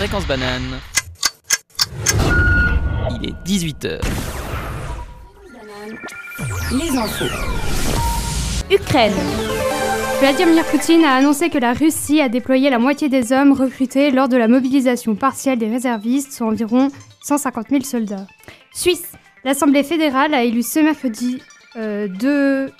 [0.00, 0.80] Fréquence banane.
[3.10, 4.00] Il est 18h.
[6.72, 7.26] Les infos.
[8.70, 9.12] Ukraine.
[10.20, 14.30] Vladimir Poutine a annoncé que la Russie a déployé la moitié des hommes recrutés lors
[14.30, 16.88] de la mobilisation partielle des réservistes, soit environ
[17.22, 18.26] 150 000 soldats.
[18.72, 19.12] Suisse.
[19.44, 21.42] L'Assemblée fédérale a élu ce mercredi
[21.76, 22.72] euh, deux,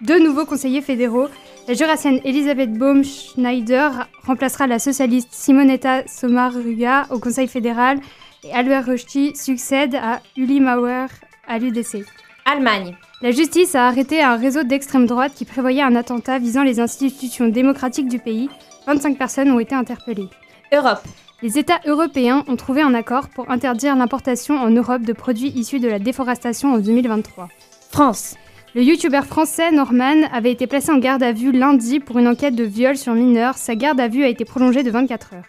[0.00, 1.28] deux nouveaux conseillers fédéraux.
[1.66, 8.00] La jurassienne Elisabeth Baum-Schneider remplacera la socialiste Simonetta Sommaruga au Conseil fédéral
[8.42, 11.06] et Albert Rosti succède à Uli Mauer
[11.48, 12.04] à l'UDC.
[12.44, 12.94] Allemagne.
[13.22, 17.48] La justice a arrêté un réseau d'extrême droite qui prévoyait un attentat visant les institutions
[17.48, 18.50] démocratiques du pays.
[18.86, 20.28] 25 personnes ont été interpellées.
[20.70, 21.02] Europe.
[21.40, 25.80] Les États européens ont trouvé un accord pour interdire l'importation en Europe de produits issus
[25.80, 27.48] de la déforestation en 2023.
[27.90, 28.34] France.
[28.74, 32.56] Le youtubeur français Norman avait été placé en garde à vue lundi pour une enquête
[32.56, 33.54] de viol sur mineur.
[33.56, 35.44] Sa garde à vue a été prolongée de 24 heures.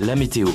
[0.00, 0.48] La météo.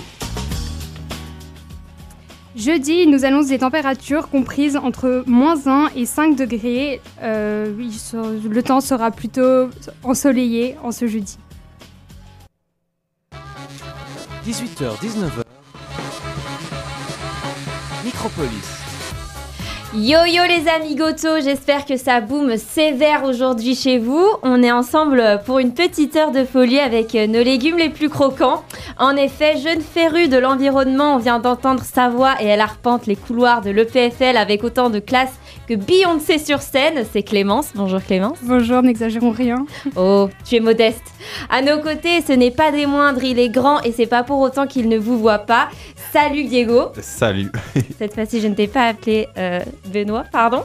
[2.54, 7.00] Jeudi, il nous annonce des températures comprises entre moins 1 et 5 degrés.
[7.24, 9.70] Euh, le temps sera plutôt
[10.04, 11.38] ensoleillé en ce jeudi.
[14.46, 15.51] 18h, 19h.
[18.04, 18.82] Micropolis.
[19.94, 24.26] Yo yo les amigotos, j'espère que ça boum sévère aujourd'hui chez vous.
[24.42, 28.10] On est ensemble pour une petite heure de folie avec euh, nos légumes les plus
[28.10, 28.64] croquants.
[28.98, 33.18] En effet, jeune férue de l'environnement, on vient d'entendre sa voix et elle arpente les
[33.18, 35.34] couloirs de l'EPFL avec autant de classe
[35.68, 37.06] que Beyoncé sur scène.
[37.12, 37.70] C'est Clémence.
[37.76, 38.38] Bonjour Clémence.
[38.44, 39.66] Bonjour, n'exagérons rien.
[39.96, 41.04] Oh, tu es modeste.
[41.50, 44.40] À nos côtés, ce n'est pas des moindres, il est grand et c'est pas pour
[44.40, 45.70] autant qu'il ne vous voit pas.
[46.12, 46.92] Salut Diego.
[47.02, 47.52] Salut.
[47.98, 50.64] Cette fois-ci, je ne t'ai pas appelé euh, Benoît, pardon.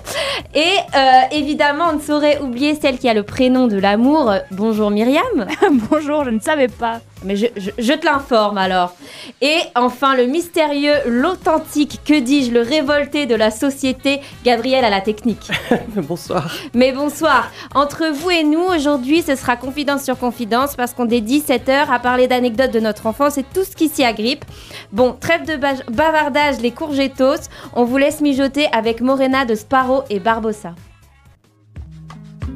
[0.55, 4.33] Et euh, évidemment, on ne saurait oublier celle qui a le prénom de l'amour.
[4.51, 5.47] Bonjour Myriam.
[5.91, 7.01] Bonjour, je ne savais pas.
[7.25, 8.95] Mais je, je- je te l'informe alors.
[9.41, 15.01] Et enfin, le mystérieux, l'authentique, que dis-je, le révolté de la société, Gabriel à la
[15.01, 15.51] technique.
[15.96, 16.52] Bonsoir.
[16.74, 17.51] Mais bonsoir.
[17.74, 21.90] Entre vous et nous, aujourd'hui, ce sera confidence sur confidence parce qu'on dédie cette heure
[21.90, 24.45] à parler d'anecdotes de notre enfance et tout ce qui s'y agrippe.
[24.92, 27.48] Bon, trêve de ba- bavardage, les courgettos.
[27.73, 30.74] On vous laisse mijoter avec Morena de Sparrow et Barbossa.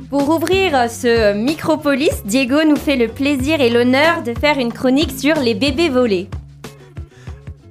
[0.08, 5.12] Pour ouvrir ce Micropolis, Diego nous fait le plaisir et l'honneur de faire une chronique
[5.12, 6.28] sur les bébés volés.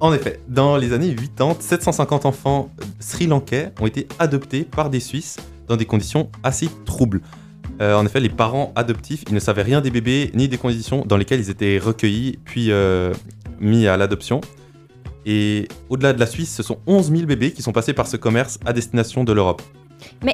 [0.00, 5.36] En effet, dans les années 80, 750 enfants sri-lankais ont été adoptés par des Suisses
[5.68, 7.20] dans des conditions assez troubles.
[7.82, 11.04] Euh, en effet, les parents adoptifs, ils ne savaient rien des bébés ni des conditions
[11.06, 13.12] dans lesquelles ils étaient recueillis puis euh,
[13.60, 14.40] mis à l'adoption.
[15.26, 18.16] Et au-delà de la Suisse, ce sont 11 000 bébés qui sont passés par ce
[18.16, 19.62] commerce à destination de l'Europe.
[20.20, 20.32] Comment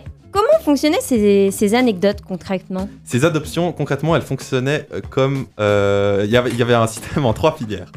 [0.67, 5.47] fonctionnaient ces, ces anecdotes concrètement Ces adoptions, concrètement, elles fonctionnaient euh, comme...
[5.61, 7.91] euh, Il y avait- un système en trois filières.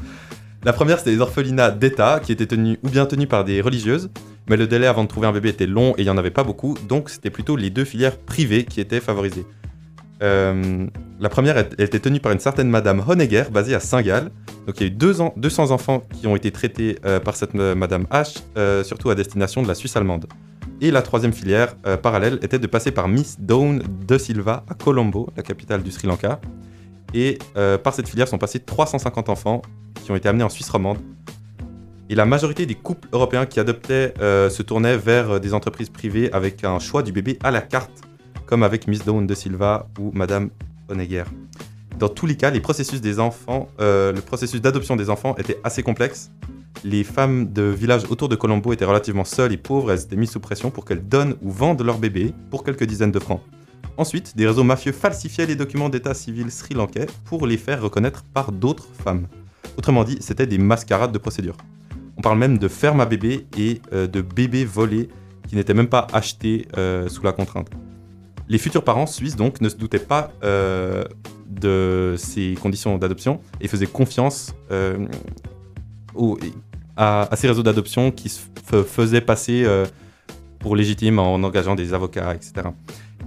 [0.63, 4.09] La première, c'était les orphelinats d'État, qui étaient tenus ou bien tenus par des religieuses,
[4.49, 6.31] mais le délai avant de trouver un bébé était long et il n'y en avait
[6.39, 9.45] pas beaucoup, donc c'était plutôt les deux filières privées qui étaient favorisées.
[10.21, 10.85] Euh,
[11.19, 14.31] la première elle était tenue par une certaine Madame Honegger, basée à Saint-Gall.
[14.67, 17.35] Donc il y a eu deux ans- 200 enfants qui ont été traités euh, par
[17.37, 20.25] cette Madame H, surtout à destination de la Suisse allemande.
[20.81, 24.73] Et la troisième filière euh, parallèle était de passer par Miss Dawn de Silva à
[24.73, 26.39] Colombo, la capitale du Sri Lanka.
[27.13, 29.61] Et euh, par cette filière sont passés 350 enfants
[30.03, 30.99] qui ont été amenés en Suisse romande.
[32.09, 35.89] Et la majorité des couples européens qui adoptaient euh, se tournaient vers euh, des entreprises
[35.89, 38.01] privées avec un choix du bébé à la carte,
[38.47, 40.49] comme avec Miss Dawn de Silva ou Madame
[40.89, 41.25] Honegger.
[41.99, 45.59] Dans tous les cas, les processus des enfants, euh, le processus d'adoption des enfants était
[45.63, 46.31] assez complexe.
[46.83, 50.31] Les femmes de villages autour de Colombo étaient relativement seules et pauvres, elles étaient mises
[50.31, 53.41] sous pression pour qu'elles donnent ou vendent leur bébé pour quelques dizaines de francs.
[53.97, 58.53] Ensuite, des réseaux mafieux falsifiaient les documents d'état civil sri-lankais pour les faire reconnaître par
[58.53, 59.27] d'autres femmes.
[59.77, 61.57] Autrement dit, c'était des mascarades de procédure.
[62.17, 65.09] On parle même de ferme à bébé et euh, de bébés volés
[65.49, 67.69] qui n'étaient même pas achetés euh, sous la contrainte.
[68.47, 71.03] Les futurs parents suisses donc ne se doutaient pas euh,
[71.49, 74.53] de ces conditions d'adoption et faisaient confiance
[76.15, 76.37] aux-
[76.97, 78.39] à, ces réseaux d'adoption qui se
[78.83, 79.85] faisaient passer euh,
[80.59, 82.53] pour légitimes en engageant des avocats, etc.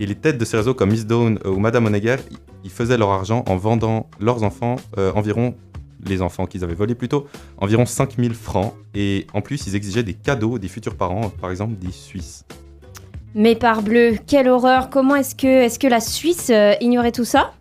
[0.01, 2.17] Et les têtes de ces réseaux comme Miss Dawn euh, ou Madame Honegger,
[2.65, 5.55] ils faisaient leur argent en vendant leurs enfants euh, environ,
[6.05, 7.27] les enfants qu'ils avaient volés plutôt,
[7.59, 8.75] environ 5000 francs.
[8.95, 12.45] Et en plus, ils exigeaient des cadeaux des futurs parents, par exemple des Suisses.
[13.35, 16.53] Mais parbleu, quelle horreur Comment est-ce que, est que la Suisse
[16.83, 17.53] ignorait tout ça?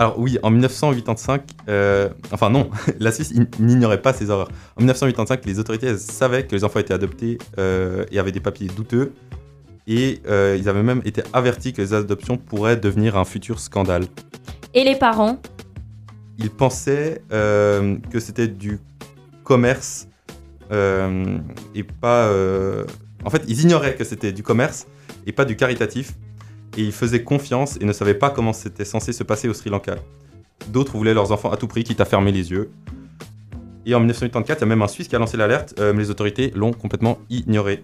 [0.00, 2.70] Alors oui, en 1985, euh, enfin non,
[3.00, 4.48] la Suisse n'ignorait pas ces horreurs.
[4.76, 8.40] En 1985, les autorités elles savaient que les enfants étaient adoptés euh, et avaient des
[8.40, 9.12] papiers douteux.
[9.86, 14.06] Et euh, ils avaient même été avertis que les adoptions pourraient devenir un futur scandale.
[14.72, 15.38] Et les parents?
[16.38, 18.78] Ils pensaient que c'était du
[19.44, 20.08] commerce
[20.70, 22.32] et pas.
[23.22, 24.86] En fait, ils ignoraient que c'était du commerce
[25.26, 26.14] et pas du caritatif.
[26.76, 29.70] Et ils faisaient confiance et ne savaient pas comment c'était censé se passer au Sri
[29.70, 29.96] Lanka.
[30.68, 32.70] D'autres voulaient leurs enfants à tout prix, quitte à fermer les yeux.
[33.86, 36.00] Et en 1984, il y a même un Suisse qui a lancé l'alerte, euh, mais
[36.02, 37.82] les autorités l'ont complètement ignoré.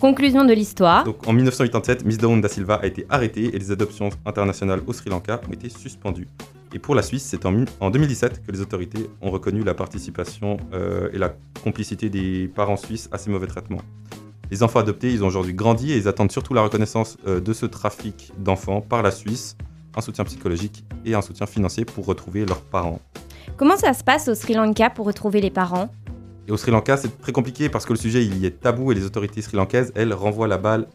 [0.00, 1.04] Conclusion de l'histoire.
[1.04, 4.92] Donc en 1987, Miss Dawn da Silva a été arrêtée et les adoptions internationales au
[4.92, 6.28] Sri Lanka ont été suspendues.
[6.74, 9.74] Et pour la Suisse, c'est en, mi- en 2017 que les autorités ont reconnu la
[9.74, 11.34] participation euh, et la
[11.64, 13.80] complicité des parents suisses à ces mauvais traitements.
[14.50, 17.52] Les enfants adoptés, ils ont aujourd'hui grandi et ils attendent surtout la reconnaissance euh, de
[17.52, 19.56] ce trafic d'enfants par la Suisse,
[19.94, 23.00] un soutien psychologique et un soutien financier pour retrouver leurs parents.
[23.58, 25.90] Comment ça se passe au Sri Lanka pour retrouver les parents?
[26.46, 28.90] Et au Sri Lanka, c'est très compliqué parce que le sujet il y est tabou
[28.90, 30.86] et les autorités sri-lankaises, elles, renvoient la balle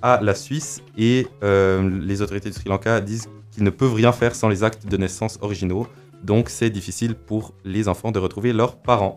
[0.00, 4.12] à la Suisse et euh, les autorités du Sri Lanka disent qu'ils ne peuvent rien
[4.12, 5.88] faire sans les actes de naissance originaux.
[6.22, 9.16] Donc c'est difficile pour les enfants de retrouver leurs parents.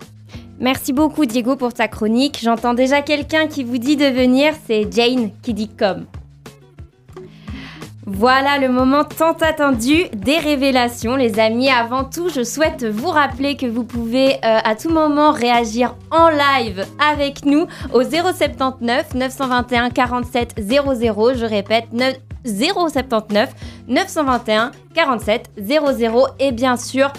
[0.59, 2.39] Merci beaucoup Diego pour ta chronique.
[2.41, 6.05] J'entends déjà quelqu'un qui vous dit de venir, c'est Jane qui dit comme.
[8.09, 11.69] Voilà le moment tant attendu des révélations, les amis.
[11.69, 16.29] Avant tout, je souhaite vous rappeler que vous pouvez euh, à tout moment réagir en
[16.29, 21.33] live avec nous au 079 921 47 00.
[21.35, 23.49] Je répète, 9 079
[23.87, 26.27] 921 47 00.
[26.39, 27.11] Et bien sûr,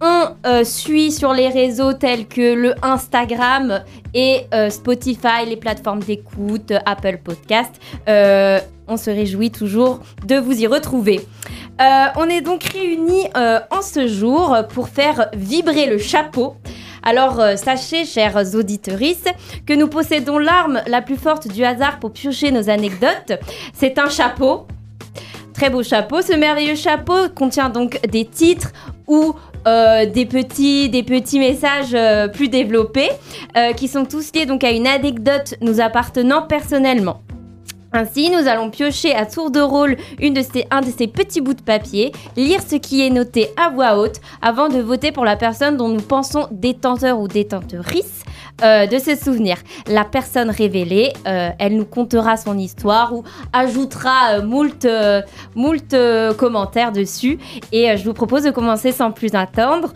[0.00, 6.00] on euh, suit sur les réseaux tels que le Instagram et euh, Spotify, les plateformes
[6.00, 7.72] d'écoute, Apple Podcast.
[8.08, 11.20] Euh, on se réjouit toujours de vous y retrouver.
[11.78, 16.56] On est donc réunis en ce jour pour faire vibrer le chapeau.
[17.02, 19.24] Alors sachez, chers auditorices,
[19.66, 23.32] que nous possédons l'arme la plus forte du hasard pour piocher nos anecdotes.
[23.74, 24.68] C'est un chapeau.
[25.56, 26.20] Très beau chapeau.
[26.20, 28.72] Ce merveilleux chapeau contient donc des titres
[29.06, 29.34] ou
[29.66, 33.08] euh, des, petits, des petits messages euh, plus développés
[33.56, 37.22] euh, qui sont tous liés donc à une anecdote nous appartenant personnellement.
[37.94, 41.40] Ainsi, nous allons piocher à tour de rôle une de ces, un de ces petits
[41.40, 45.24] bouts de papier, lire ce qui est noté à voix haute avant de voter pour
[45.24, 48.25] la personne dont nous pensons détenteur ou détenteurice
[48.62, 49.58] euh, de ces souvenirs.
[49.86, 53.22] La personne révélée, euh, elle nous contera son histoire ou
[53.52, 54.86] ajoutera euh, moult,
[55.54, 55.94] moult
[56.38, 57.38] commentaires dessus.
[57.72, 59.92] Et je vous propose de commencer sans plus attendre.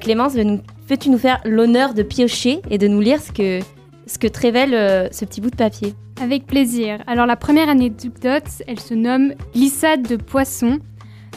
[0.00, 3.60] Clémence, veux nous- faire l'honneur de piocher et de nous lire ce que,
[4.06, 5.94] ce que te révèle ce petit bout de papier?
[6.20, 6.98] Avec plaisir.
[7.06, 10.78] Alors la première anecdote, elle se nomme glissade de poisson.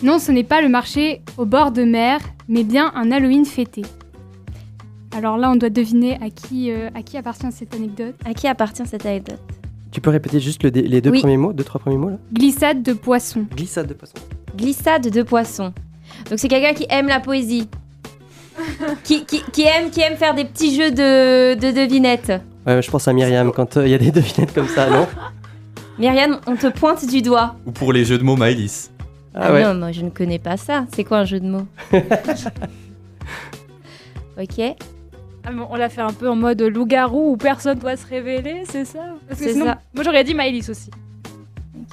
[0.02, 2.20] Non, ce n'est pas le marché au bord de mer,
[2.50, 3.84] mais bien un Halloween fêté.
[5.16, 8.16] Alors là, on doit deviner à qui, euh, à qui appartient cette anecdote.
[8.26, 9.40] À qui appartient cette anecdote
[9.92, 11.20] Tu peux répéter juste le dé- les deux Oui.
[11.20, 13.46] premiers mots, deux, trois premiers mots là Glissade de poisson.
[13.56, 14.16] Glissade de poisson.
[14.58, 15.74] Glissade de poisson.
[16.30, 17.68] Donc c'est quelqu'un qui aime la poésie.
[19.04, 22.34] qui, qui, qui aime, qui aime faire des petits jeux de, de devinettes.
[22.66, 25.08] Ouais, je pense à Myriam quand euh, il y a des devinettes comme ça, non
[26.00, 27.56] Myriam, on te pointe du doigt.
[27.68, 28.90] Ou pour les jeux de mots Maëlys.
[29.36, 29.64] Ah ouais.
[29.64, 30.86] non, moi je ne connais pas ça.
[30.96, 31.68] C'est quoi un jeu de mots
[34.40, 34.60] Ok,
[35.46, 38.86] Ah, on l'a fait un peu en mode loup-garou où personne doit se révéler, c'est
[38.86, 39.80] ça Parce que sinon, ça.
[39.94, 40.90] moi j'aurais dit Maëlys aussi.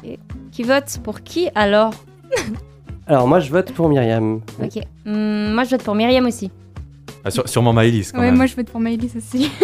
[0.05, 0.19] ok.
[0.53, 1.93] Qui vote pour qui alors
[3.07, 4.41] Alors moi je vote pour Myriam.
[4.63, 4.83] Ok.
[5.05, 6.51] Hmm, moi je vote pour Myriam aussi.
[7.25, 8.37] Ah, sûre- sûrement Maëlys quand Ouais, même.
[8.37, 9.51] moi je vote pour Maëlys aussi.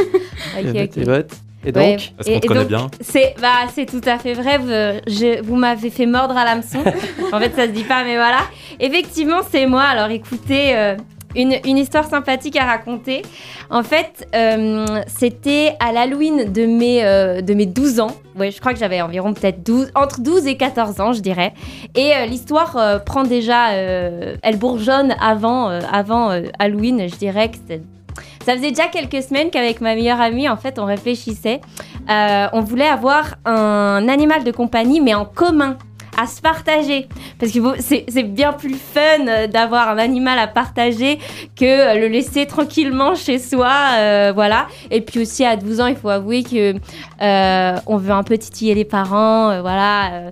[0.59, 0.99] Ok, Et ok.
[1.07, 1.33] vote.
[1.65, 1.73] Et Ouais.
[1.73, 4.33] donc Est-ce qu'on Et- te et connaît donc, bien C'est bah c'est tout à fait
[4.35, 4.59] vrai.
[4.59, 4.67] Vous,
[5.11, 6.79] je- vous m'avez fait mordre à l'hameçon.
[7.33, 8.39] en fait, ça se dit pas, mais voilà.
[8.81, 9.83] Effectivement, c'est moi.
[9.83, 10.97] Alors, écoutez, euh,
[11.37, 13.23] une, histoire sympathique à raconter.
[13.71, 18.11] En fait, euh, c'était à l'Halloween de mes euh, de mes 12 ans.
[18.39, 21.53] Ouais, je crois que j'avais environ peut-être 12 entre 12 et 14 ans, je dirais.
[21.95, 27.51] Et euh, l'histoire prend déjà elle bourgeonne avant avant Halloween, je dirais
[28.45, 31.61] ça faisait déjà quelques semaines qu'avec ma meilleure amie, en fait, on réfléchissait.
[32.09, 35.77] On voulait avoir un animal de compagnie, mais en commun,
[36.17, 37.09] à se partager.
[37.39, 41.19] Parce que c'est bien plus fun euh, d'avoir un animal à partager
[41.55, 43.73] que euh, le laisser tranquillement chez soi.
[43.99, 44.67] euh, voilà.
[44.91, 46.75] Et puis aussi, à 12 ans, il faut avouer que
[47.87, 49.61] on veut un peu titiller les parents.
[49.61, 50.31] voilà.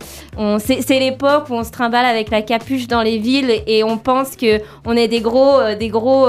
[0.58, 4.36] c'est l'époque où on se trimballe avec la capuche dans les villes et on pense
[4.36, 6.28] que on est des gros, des gros,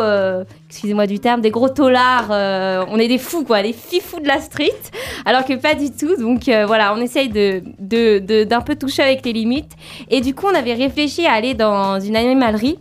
[0.75, 2.27] excusez-moi du terme, des gros taulards.
[2.32, 4.82] euh, on est des fous, quoi, des fifous de la street.
[5.25, 6.17] Alors que pas du tout.
[6.17, 9.72] Donc euh, voilà, on essaye de d'un peu toucher avec les limites.
[10.10, 12.77] Et du coup, on avait réfléchi à aller dans une animalerie.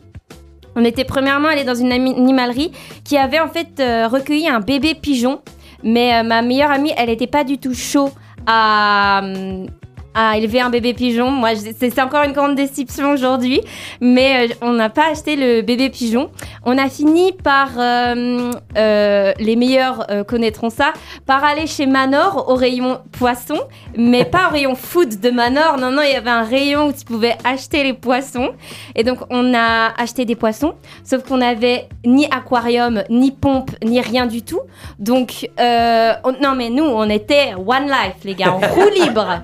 [0.74, 2.72] On était premièrement allé dans une animalerie
[3.04, 5.40] qui avait en fait euh, recueilli un bébé pigeon.
[5.84, 8.10] Mais euh, ma meilleure amie, elle n'était pas du tout chaud
[8.46, 9.66] à, hum,
[10.14, 11.30] à élever un bébé pigeon.
[11.30, 13.60] Moi, c'est encore une grande déception aujourd'hui,
[14.00, 16.30] mais euh, on n'a pas acheté le bébé pigeon.
[16.64, 20.92] On a fini par, euh, euh, les meilleurs euh, connaîtront ça,
[21.26, 23.58] par aller chez Manor au rayon poisson,
[23.96, 25.78] mais pas au rayon food de Manor.
[25.78, 28.50] Non, non, il y avait un rayon où tu pouvais acheter les poissons.
[28.94, 34.00] Et donc, on a acheté des poissons, sauf qu'on n'avait ni aquarium, ni pompe, ni
[34.00, 34.60] rien du tout.
[34.98, 39.40] Donc, euh, on- non, mais nous, on était one life, les gars, en roue libre.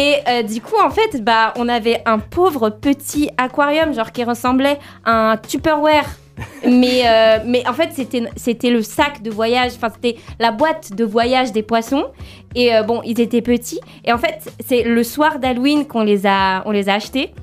[0.00, 4.24] Et euh, du coup, en fait, bah, on avait un pauvre petit aquarium, genre qui
[4.24, 6.06] ressemblait à un Tupperware.
[6.66, 7.90] mais, euh, mais en fait,
[8.36, 12.06] c'était le sac de voyage, enfin, c'était la boîte de voyage des poissons.
[12.54, 13.80] Et euh, bon, ils étaient petits.
[14.06, 17.34] Et en fait, c'est le soir d'Halloween qu'on les, a- on les a achetés.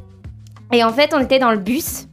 [0.73, 2.07] Et en fait, on était dans le bus.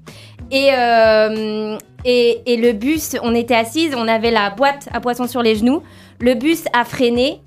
[0.51, 5.27] Et, euh, et, et le bus, on était assises, on avait la boîte à poissons
[5.27, 5.83] sur les genoux.
[6.21, 7.41] Le bus a freiné,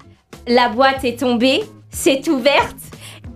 [0.48, 2.75] la boîte est tombée, c'est ouverte.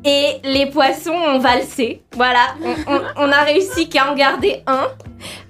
[0.04, 2.02] Et les poissons ont valsé.
[2.16, 4.88] Voilà, on, on- on a réussi qu'à en garder un.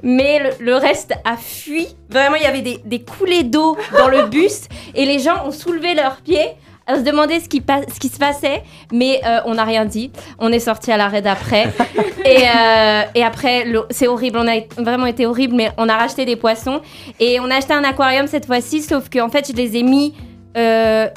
[0.04, 1.88] Mais le, le reste a fui.
[2.10, 4.64] Vraiment, il y avait des, des coulées d'eau dans le bus.
[4.94, 6.50] Et les gens ont soulevé leurs pieds
[6.86, 8.64] à se demander ce qui, ce qui se passait.
[8.92, 10.12] Mais euh, on n'a rien dit.
[10.38, 11.70] On est sorti à l'arrêt d'après.
[12.26, 14.38] et, euh, et après, c'est horrible.
[14.38, 15.56] On a vraiment été horrible.
[15.56, 16.82] Mais on a racheté des poissons.
[17.22, 18.82] Et on a acheté un aquarium cette fois-ci.
[18.82, 20.14] Sauf qu'en fait, je les ai mis.
[20.58, 21.08] euh,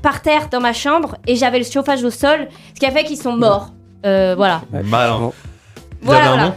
[0.00, 3.04] par terre dans ma chambre et j'avais le chauffage au sol, ce qui a fait
[3.04, 3.70] qu'ils sont morts.
[4.06, 4.62] Euh, voilà.
[4.84, 5.18] Malin.
[5.18, 5.32] Bon.
[6.02, 6.54] Il Voilà, un nom?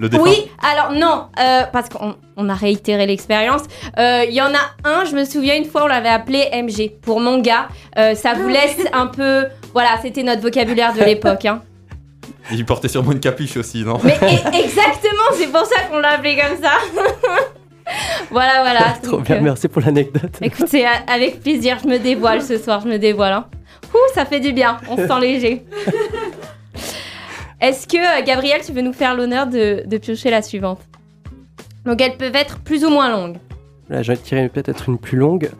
[0.00, 3.62] Le défunt Oui, alors non, euh, parce qu'on on a réitéré l'expérience.
[3.98, 6.90] Euh, Il y en a un, je me souviens une fois, on l'avait appelé MG
[7.00, 7.68] pour mon gars.
[7.96, 9.44] Euh, ça vous laisse un peu.
[9.72, 11.44] Voilà, c'était notre vocabulaire de l'époque.
[11.44, 11.62] hein.
[12.50, 13.98] Il portait sûrement une capuche aussi, non?
[14.02, 16.72] Mais e- exactement, c'est pour ça qu'on l'a appelé comme ça.
[18.30, 18.80] voilà, voilà.
[19.02, 20.38] Trop Donc, bien, euh, merci pour l'anecdote.
[20.40, 23.32] Écoutez, avec plaisir, je me dévoile ce soir, je me dévoile.
[23.32, 23.46] Hein.
[23.94, 25.64] Ouh, ça fait du bien, on se sent léger.
[27.60, 30.80] Est-ce que, euh, Gabriel, tu veux nous faire l'honneur de, de piocher la suivante?
[31.84, 33.36] Donc, elles peuvent être plus ou moins longues.
[33.88, 35.50] Là, je vais tirer peut-être une plus longue.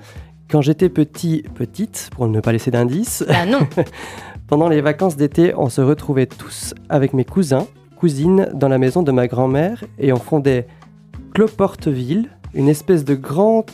[0.51, 3.61] Quand j'étais petit, petite, pour ne pas laisser d'indice, Bah non.
[4.49, 7.67] pendant les vacances d'été, on se retrouvait tous avec mes cousins,
[7.97, 10.67] cousines, dans la maison de ma grand-mère et on fondait
[11.35, 13.67] Cloporteville, une espèce de grand,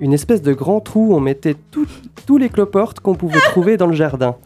[0.00, 1.86] une espèce de grand trou où on mettait tout-
[2.26, 4.36] tous les cloportes qu'on pouvait trouver dans le jardin.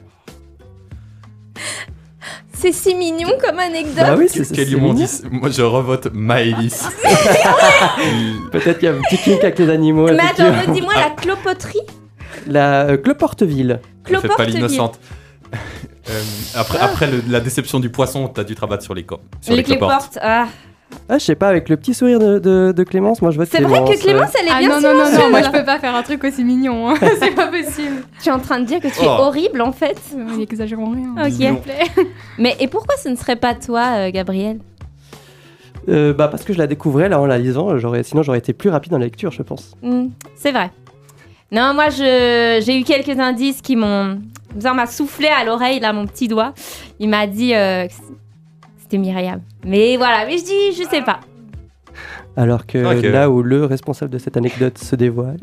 [2.52, 3.96] C'est si mignon comme anecdote.
[3.96, 4.78] Bah oui, c'est mignon.
[4.88, 6.88] Mondis, moi je revote Maëlys.
[8.52, 10.06] Peut-être qu'il y a un petit kink avec les animaux.
[10.06, 11.80] Mais attends, redis-moi la clopoterie.
[12.46, 13.78] La euh, Cloporteville.
[13.78, 14.54] Ne fais pas Cloporteville.
[14.56, 14.99] l'innocente.
[16.11, 16.20] Euh,
[16.56, 19.52] après après le- la déception du poisson, t'as dû te rabattre sur les, co- sur
[19.52, 20.11] les, Les cloportes.
[20.14, 20.18] cloportes.
[20.20, 20.49] Ah.
[21.08, 23.49] Ah, je sais pas, avec le petit sourire de, de- de Clémence, moi je vote
[23.50, 25.64] C'est vrai que Clémence, elle est Ah bien non, non, non, non, moi je peux
[25.64, 26.90] pas faire un truc aussi mignon.
[26.90, 26.94] hein.
[27.20, 28.04] c'est pas possible.
[28.22, 29.22] Tu es en train de dire que tu es Oh.
[29.22, 29.99] horrible en fait.
[30.16, 31.14] Euh, Exagérons rien.
[31.26, 31.32] Ok.
[31.32, 31.84] s'il vous plaît.
[32.38, 34.58] Mais et pourquoi ce ne serait pas toi, euh, Gabriel?
[35.88, 38.52] Euh, bah parce que je la découvrais là en la lisant, j'aurais, sinon j'aurais été
[38.52, 39.75] plus rapide dans la lecture, je pense.
[39.82, 40.06] Hmm,
[40.37, 40.70] c'est vrai.
[41.50, 44.20] Non, moi, je, j'ai eu quelques indices qui m'ont...
[44.58, 46.54] Ça m'a soufflé à l'oreille, là, mon petit doigt.
[47.00, 47.87] Il m'a dit euh,
[48.92, 49.40] c'était Myriam.
[49.64, 51.20] Mais voilà, mais je dis, je sais pas.
[52.37, 53.02] Alors que Ok.
[53.04, 55.37] là où le responsable de cette anecdote se dévoile.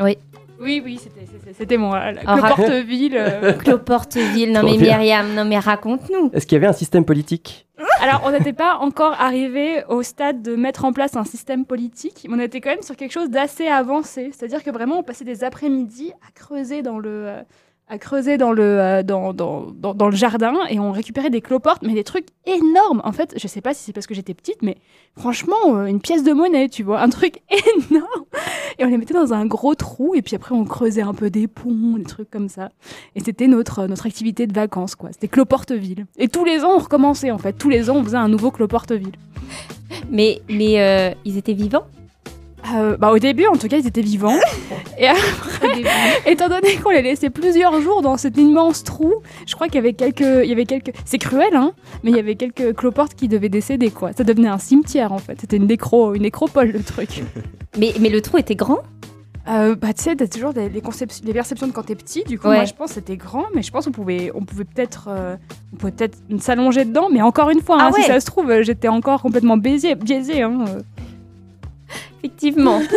[0.61, 2.11] Oui, oui, c'était- c'était c'était moi.
[2.11, 3.15] La Ah, Cloporteville.
[3.17, 3.53] euh.
[3.59, 4.97] Cloporteville, non Trop mais bien.
[4.97, 6.31] Myriam, non mais raconte-nous.
[6.33, 7.65] Est-ce qu'il y avait un système politique?
[8.01, 12.25] Alors, on n'était pas encore arrivé au stade de mettre en place un système politique,
[12.29, 14.31] mais on était quand même sur quelque chose d'assez avancé.
[14.33, 17.41] C'est-à-dire que vraiment, on passait des après-midi à creuser dans le, euh,
[17.89, 21.41] à creuser dans le, euh, dans, dans, dans, dans le jardin et on récupérait des
[21.41, 23.01] cloportes, mais des trucs énormes.
[23.03, 24.77] En fait, je sais pas si c'est parce que j'étais petite, mais
[25.17, 27.41] franchement, euh, une pièce de monnaie, tu vois, un truc
[27.89, 28.25] énorme.
[28.77, 31.31] Et on les mettait dans un gros trou et puis après, on creusait un peu
[31.31, 32.69] des ponts, des trucs comme ça.
[33.15, 35.09] Et c'était notre, notre activité de vacances, quoi.
[35.11, 36.05] C'était Cloporteville.
[36.17, 37.53] Et tous les ans, on recommençait, en fait.
[37.53, 39.15] Tous les ans, on faisait un nouveau Cloporteville.
[40.11, 41.85] Mais, mais euh, ils étaient vivants?
[42.75, 44.37] Euh, bah, au début, en tout cas, ils étaient vivants.
[44.99, 45.83] Et après,
[46.25, 49.13] étant donné qu'on les laissait plusieurs jours dans cet immense trou,
[49.47, 50.19] je crois qu'il y avait quelques...
[50.43, 50.91] Il y avait quelques...
[51.05, 51.71] C'est cruel, hein
[52.03, 54.11] Mais il y avait quelques cloportes qui devaient décéder, quoi.
[54.13, 55.39] Ça devenait un cimetière, en fait.
[55.39, 56.13] C'était une, nécro...
[56.15, 57.23] une nécropole, le truc.
[57.77, 58.79] mais, mais le trou était grand?
[59.47, 62.23] Euh, bah, tu sais, t'as toujours des, des concepts- des perceptions de quand t'es petit.
[62.25, 62.57] Du coup, Ouais.
[62.57, 65.37] moi, je pense que c'était grand, mais je pense qu'on pouvait, on pouvait peut-être, euh,
[65.73, 67.07] on pouvait peut-être s'allonger dedans.
[67.11, 68.01] Mais encore une fois, Ah hein, ouais.
[68.01, 70.41] si ça se trouve, euh, j'étais encore complètement biaisé, biaisé.
[70.43, 70.65] Hein.
[70.67, 70.81] euh.
[72.21, 72.81] Effectivement.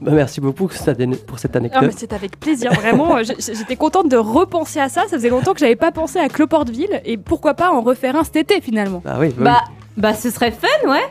[0.00, 1.92] Bah, Merci beaucoup pour cette ane- pour cette Ah, anecdote.
[1.96, 3.16] c'est avec plaisir, vraiment.
[3.22, 5.02] J'étais contente de repenser à ça.
[5.08, 8.24] Ça faisait longtemps que j'avais pas pensé à Cloporteville et pourquoi pas en refaire un
[8.24, 9.02] cet été finalement.
[9.06, 9.44] Ah oui, bah oui.
[9.44, 9.60] bah,
[9.96, 11.02] bah, ce serait fun, ouais.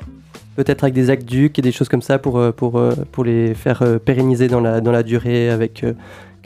[0.55, 3.53] peut-être avec des aqueducs et des choses comme ça pour, euh, pour, euh, pour les
[3.53, 5.85] faire euh, pérenniser dans la, dans la durée avec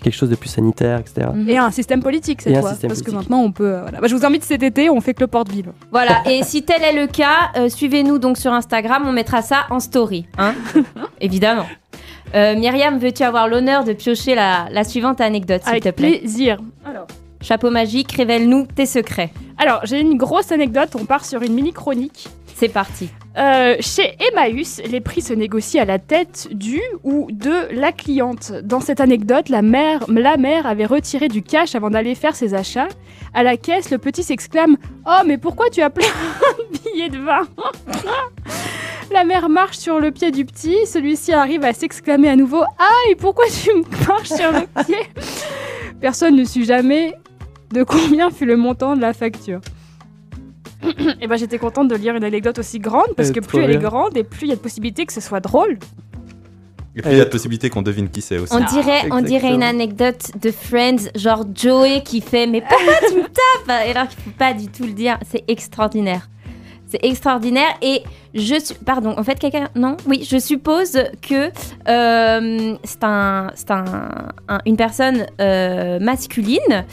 [0.02, 1.28] quelque chose de plus sanitaire, etc.
[1.48, 2.74] Et un système politique cette Et fois.
[2.88, 3.74] parce que maintenant on peut.
[3.76, 4.02] euh, voilà.
[4.02, 5.72] Bah, je vous invite cet été, on fait Cloporteville.
[5.92, 9.62] Voilà, et si tel est le cas, euh, suivez-nous donc sur Instagram, on mettra ça
[9.70, 10.54] en story, hein
[11.22, 11.66] Évidemment.
[12.36, 16.60] Euh, Myriam, veux-tu avoir l'honneur de piocher la, la suivante anecdote, s'il te plaît plaisir.
[16.86, 17.08] Alors.
[17.42, 19.32] Chapeau magique, révèle-nous tes secrets.
[19.58, 22.30] Alors, j'ai une grosse anecdote, on part sur une mini chronique.
[22.56, 23.10] C'est parti.
[23.38, 28.54] Euh, chez Emmaüs, les prix se négocient à la tête du ou de la cliente.
[28.63, 32.54] Dans cette anecdote, la mère, la mère avait retiré du cash avant d'aller faire ses
[32.54, 32.88] achats.
[33.34, 36.06] À la caisse, le petit s'exclame Oh, mais pourquoi tu as plein
[36.72, 37.42] de billets de vin
[39.13, 40.75] La mère marche sur le pied du petit.
[40.88, 43.70] Celui-ci arrive à s'exclamer à nouveau Ah, et pourquoi tu
[44.08, 44.98] marches sur le pied?
[46.01, 47.13] Personne ne sut jamais
[47.72, 49.60] de combien fut le montant de la facture.
[51.22, 53.72] Et ben j'étais contente de lire une anecdote aussi grande parce Euh, que plus elle
[53.72, 55.77] est grande et plus il y a de possibilités que ce soit drôle.
[56.96, 58.53] Et puis il y a de possibilités qu'on devine qui c'est aussi.
[58.53, 63.15] On dirait, on dirait une anecdote de Friends, genre Joey qui fait Mais pourquoi tu
[63.15, 63.86] me tapes?
[63.88, 65.17] Et alors qu'il faut pas du tout le dire.
[65.29, 66.29] C'est extraordinaire.
[66.94, 67.70] C'est extraordinaire.
[67.82, 68.04] Et
[68.36, 68.76] je suis.
[68.76, 69.68] Pardon, en fait, quelqu'un.
[69.74, 69.98] Non?
[70.06, 70.92] Oui, je suppose
[71.28, 71.50] que
[71.90, 73.84] euh, c'est un, c'est un,
[74.48, 76.86] un- une personne euh, masculine,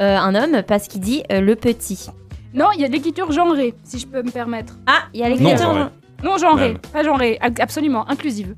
[0.00, 2.06] euh, un homme, parce qu'il dit euh, le petit.
[2.54, 4.74] Non, il y a de l'écriture genrée, si je peux me permettre.
[4.86, 5.58] Ah, il y a Non, l'écriture.
[5.74, 5.90] genrée.
[6.22, 6.78] Non, genrée, Même.
[6.92, 8.54] pas genrée, ab- absolument, inclusive.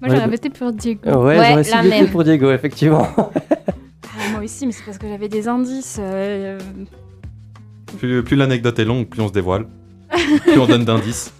[0.00, 1.00] Moi, j'aurais bah- voté pour Diego.
[1.10, 2.08] Ouais, Ouais, j'aurais la ciblé même.
[2.10, 3.08] pour Diego, effectivement.
[3.18, 5.98] Ah, moi aussi, mais c'est parce que j'avais des indices.
[6.00, 6.58] euh,
[7.98, 9.66] Plus, plus l'anecdote est longue, plus on se dévoile.
[10.42, 11.32] plus on donne d'indices.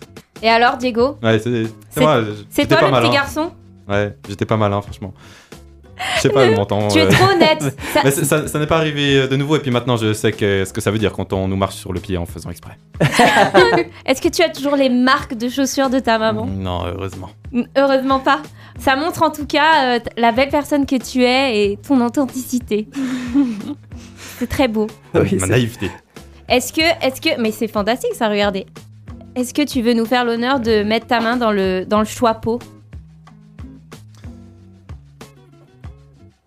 [0.43, 2.21] Et alors, Diego Ouais, c'est c'est C'est- moi.
[2.51, 3.09] C'est toi pas le malin.
[3.09, 3.53] petit garçon
[3.89, 5.13] Ouais, j'étais pas malin, franchement.
[6.17, 6.89] Je sais pas, m'entend.
[6.89, 7.63] Tu es euh, trop honnête.
[7.93, 10.65] Ça- Mais ça, n'est pas arrivé euh, de nouveau, et puis maintenant je sais que,
[10.65, 12.77] ce que ça veut dire quand on nous marche sur le pied en faisant exprès.
[14.07, 17.31] Est-ce que tu as toujours les marques de chaussures de ta maman Non, heureusement.
[17.77, 18.41] Heureusement pas.
[18.81, 22.89] Ça montre en tout cas euh, la belle personne que tu es et ton authenticité.
[24.39, 24.87] c'est très beau.
[25.15, 25.91] Oui, Ma c'est- naïveté.
[26.53, 28.67] Est-ce que, est-ce que, mais c'est fantastique ça, regardez.
[29.35, 32.05] Est-ce que tu veux nous faire l'honneur de mettre ta main dans le dans le
[32.05, 32.59] choix-pot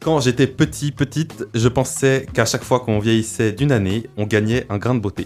[0.01, 4.67] Quand j'étais petit, petite, je pensais qu'à chaque fois qu'on vieillissait d'une année, on gagnait
[4.69, 5.25] un grain de beauté.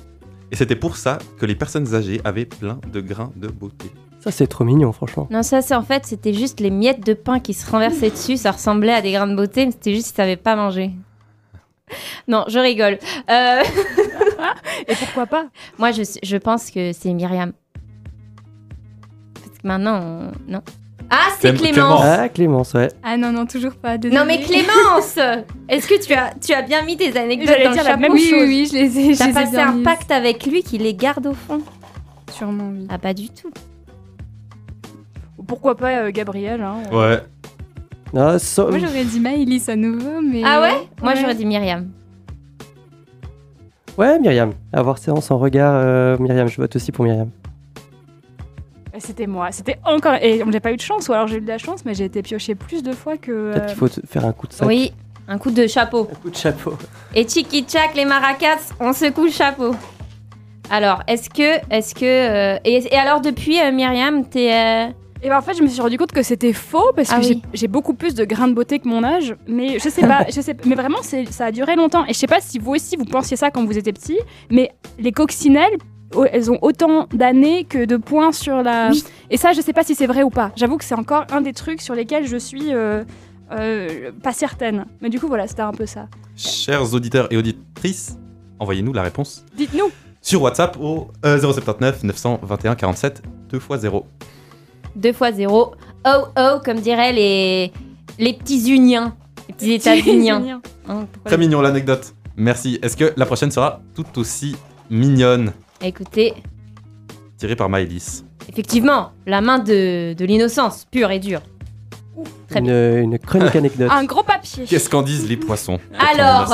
[0.50, 3.92] Et c'était pour ça que les personnes âgées avaient plein de grains de beauté.
[4.22, 5.28] Ça, c'est trop mignon, franchement.
[5.30, 8.38] Non, ça c'est en fait, c'était juste les miettes de pain qui se renversaient dessus.
[8.38, 10.92] Ça ressemblait à des grains de beauté, mais c'était juste si t'avais pas mangé.
[12.28, 12.98] Non, je rigole.
[13.30, 13.62] Euh,
[14.88, 15.46] Et pourquoi pas?
[15.78, 17.54] Moi, je, je pense que c'est Myriam.
[19.34, 20.62] Parce que maintenant, on- non.
[21.12, 21.72] Ah, c'est Clém- Clémence.
[21.74, 22.02] Clémence.
[22.20, 22.88] Ah, Clémence, ouais.
[23.02, 23.98] Ah non, non, toujours pas.
[23.98, 24.20] désolée.
[24.20, 25.18] Non mais Clémence
[25.70, 28.12] Est-ce que tu as, tu as bien mis tes anecdotes dans le dire la même
[28.12, 28.44] Oui, chose.
[28.44, 29.16] oui, oui, je les ai.
[29.18, 31.62] T'as passé un pacte avec lui qui les garde au fond?
[32.32, 32.86] Sûrement, oui.
[32.90, 33.50] Ah pas du tout.
[35.40, 37.18] Ou Pourquoi pas euh, Gabriel hein, Ouais.
[38.16, 40.42] Ah, so- Moi, j'aurais dit Maëlys à nouveau, mais.
[40.44, 40.74] Ah ouais?
[41.02, 41.20] Moi Ouais.
[41.22, 41.90] j'aurais dit Myriam.
[43.98, 44.54] Ouais, Myriam.
[44.74, 47.30] Avoir séance en regard, euh, Myriam, je vote aussi pour Myriam.
[48.96, 49.52] Et C'était moi.
[49.52, 50.16] C'était encore.
[50.22, 51.94] Et on n'a pas eu de chance, ou alors j'ai eu de la chance, mais
[51.94, 53.52] j'ai été piochée plus de fois que.
[53.52, 54.68] Peut-être euh, qu'il faut te faire un coup de sac.
[54.68, 54.92] Oui,
[55.28, 56.08] un coup de chapeau.
[56.12, 56.74] Un coup de chapeau.
[57.14, 59.76] Et Chiki Chak, les maracas, on secoue le chapeau.
[60.72, 64.88] Alors, est-ce que, est-ce que, euh, et, et alors depuis euh, Myriam, t'es, euh,
[65.22, 67.22] Et ben en fait, je me suis rendu compte que c'était faux parce que Ah
[67.22, 67.42] j'ai- oui.
[67.54, 69.36] j'ai beaucoup plus de grains de beauté que mon âge.
[69.48, 72.06] Mais je sais pas, je sais, mais vraiment, ça a duré longtemps.
[72.06, 74.18] Et je sais pas si vous aussi vous pensiez ça quand vous étiez petit,
[74.50, 75.74] mais les coccinelles,
[76.32, 78.90] elles ont autant d'années que de points sur la.
[78.92, 79.04] Oui.
[79.30, 80.52] Et ça, je sais pas si c'est vrai ou pas.
[80.56, 83.04] J'avoue que c'est encore un des trucs sur lesquels je suis euh,
[83.52, 84.86] euh, pas certaine.
[85.02, 86.08] Mais du coup, voilà, c'était un peu ça.
[86.38, 88.18] Chers auditeurs et auditrices,
[88.58, 89.92] envoyez-nous la réponse Dites-nous.
[90.22, 94.06] sur WhatsApp au euh, 079 921 47 2 x 0.
[95.00, 95.74] Deux fois zéro.
[96.06, 97.72] Oh oh, comme diraient les,
[98.18, 99.12] les petits unions,
[99.48, 100.30] les petits États-Unis.
[100.32, 102.14] Hein, pourquoi Très mignon l'anecdote.
[102.38, 102.80] Merci.
[102.82, 104.56] Est-ce que la prochaine sera tout aussi
[104.90, 106.34] mignonne Écoutez,
[107.38, 108.26] Tirée par Maëlys.
[108.50, 111.42] effectivement, la main de, de l'innocence, pure et dure.
[112.50, 113.90] Très Une, une chronique anecdote.
[113.92, 114.66] Un gros papier.
[114.66, 115.80] Qu'est-ce qu'en disent les poissons?
[116.12, 116.54] Alors,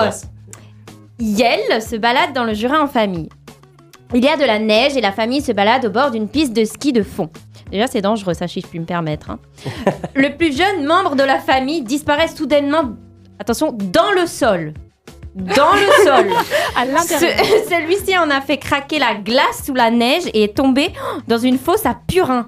[1.20, 3.30] Yel se balade dans le Jura en famille.
[4.16, 6.54] Il y a de la neige et la famille se balade au bord d'une piste
[6.54, 7.30] de ski de fond.
[7.70, 9.30] Déjà, c'est dangereux, ça, si je puis me permettre.
[9.30, 9.40] hein.
[10.16, 12.94] le plus jeune membre de la famille disparaît soudainement,
[13.40, 14.74] attention, dans le sol.
[15.36, 16.28] Dans le sol.
[16.78, 17.46] À l'intérieur.
[17.46, 20.94] Ce- Celui-ci en a fait craquer la glace sous la neige et est tombé
[21.28, 22.48] dans une fosse à purin.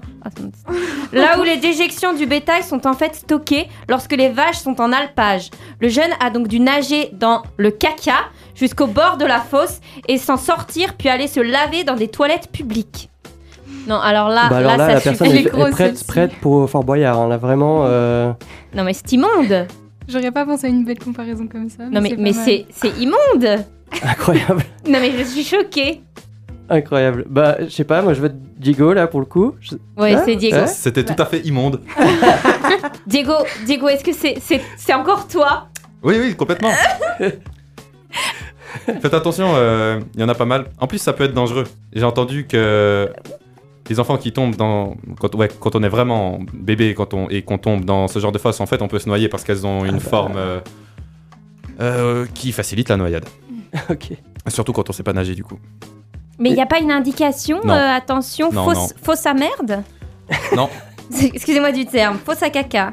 [1.12, 4.92] Là où les déjections du bétail sont en fait stockées lorsque les vaches sont en
[4.92, 5.50] alpage.
[5.80, 8.20] Le jeune a donc dû nager dans le caca
[8.58, 12.50] jusqu'au bord de la fosse et s'en sortir puis aller se laver dans des toilettes
[12.52, 13.08] publiques.
[13.86, 16.32] Non, alors là, bah alors là, là, la ça personne est est, est prête, prête
[16.42, 17.18] pour Fort Boyard.
[17.18, 17.84] hein, là, vraiment.
[17.86, 18.32] euh,
[18.74, 19.66] Non mais c'est immonde.
[20.08, 21.84] J'aurais pas pensé à une belle comparaison comme ça.
[21.90, 23.64] Non mais, c'est mais c'est c'est immonde
[24.02, 26.02] Incroyable, Non mais je suis choquée
[26.70, 27.24] incroyable.
[27.30, 29.54] Bah, je sais pas, moi je veux Diego là pour le coup.
[29.60, 30.56] Je- Ouais, Ah, c'est Diego.
[30.58, 30.66] ouais.
[30.66, 31.80] C'était tout à fait immonde.
[33.06, 33.32] Diego,
[33.64, 35.68] Diego, est-ce que c'est c'est c'est encore toi?
[36.02, 36.70] Oui, oui, complètement.
[39.00, 40.66] Faites attention, euh, il y en a pas mal.
[40.78, 41.64] En plus, ça peut être dangereux.
[41.92, 43.10] J'ai entendu que
[43.88, 44.96] les enfants qui tombent dans.
[45.18, 48.32] Quand, ouais, quand on est vraiment bébé quand on, et qu'on tombe dans ce genre
[48.32, 50.00] de fosse, en fait, on peut se noyer parce qu'elles ont une bah.
[50.00, 50.60] forme euh,
[51.80, 53.24] euh, qui facilite la noyade.
[53.90, 54.12] ok.
[54.48, 55.58] Surtout quand on sait pas nager, du coup.
[56.38, 57.74] Mais il n'y a pas une indication Non.
[57.74, 58.88] euh, Attention, Non, fausse, non.
[59.02, 59.82] fausse à merde?
[60.54, 60.68] Non.
[61.34, 62.92] Excusez-moi du terme, fausse à caca.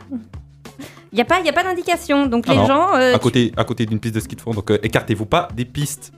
[1.16, 2.66] Il n'y a pas, y a pas d'indication, donc Ah les non.
[2.66, 2.94] gens...
[2.96, 5.48] euh, À côté, à côté d'une piste de ski de fond, donc euh, écartez-vous pas
[5.56, 6.12] des pistes.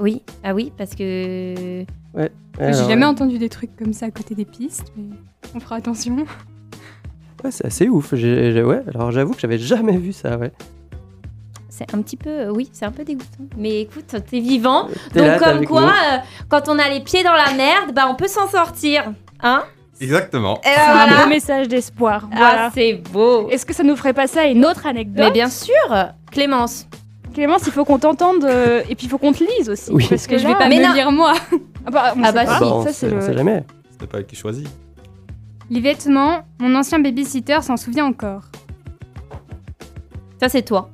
[0.00, 1.84] Oui, ah oui, parce que...
[2.16, 3.04] J'ai Alors, jamais ouais.
[3.04, 5.04] entendu des trucs comme ça à côté des pistes, mais
[5.54, 6.16] on fera attention.
[7.44, 8.12] Ouais, c'est assez ouf.
[8.16, 10.50] J'ai- j'ai- ouais, alors j'avoue que j'avais jamais vu ça, ouais.
[11.68, 12.30] C'est un petit peu...
[12.30, 13.44] euh, oui, c'est un peu dégoûtant.
[13.56, 15.86] Mais écoute, t'es vivant, T'es donc là, t'es comme avec quoi, nous.
[15.86, 16.18] euh,
[16.48, 19.12] quand on a les pieds dans la merde, bah on peut s'en sortir.
[19.44, 19.62] Hein?
[20.04, 20.60] Exactement.
[20.62, 21.22] Et C'est un voilà.
[21.24, 22.28] beau message d'espoir.
[22.32, 22.70] Ah, Voilà.
[22.74, 23.48] c'est beau.
[23.50, 25.74] Est-ce que ça nous ferait passer à une autre anecdote Mais bien sûr,
[26.30, 26.86] Clémence.
[27.34, 29.90] Clémence, il faut qu'on t'entende euh, et puis il faut qu'on te lise aussi.
[29.90, 30.06] Oui.
[30.08, 30.92] Parce que Que je vais là- pas Mais me non.
[30.94, 31.32] lire moi.
[31.86, 32.56] Ah bah, on Ah sait bah pas.
[32.58, 32.62] si.
[32.64, 33.20] On ça c'est on le.
[33.20, 33.64] sait jamais.
[33.90, 34.68] C'était pas elle qui choisit.
[35.70, 38.42] Les vêtements, mon ancien babysitter s'en souvient encore.
[40.40, 40.90] Ça, c'est toi.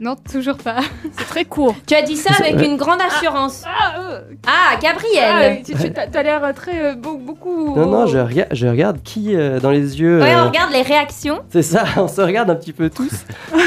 [0.00, 0.80] Non, toujours pas.
[1.16, 1.76] C'est très court.
[1.86, 3.62] Tu as dit ça avec une grande assurance.
[3.66, 5.62] Ah, euh, Ah, ah, Gabrielle.
[5.64, 7.76] tu, t'as l'air très euh, beau- beaucoup.
[7.76, 10.20] Non, non, je, rega- je regarde qui euh, dans les yeux.
[10.20, 11.40] Ouais, euh, on regarde les réactions.
[11.50, 13.12] C'est ça, on se regarde un petit peu tous.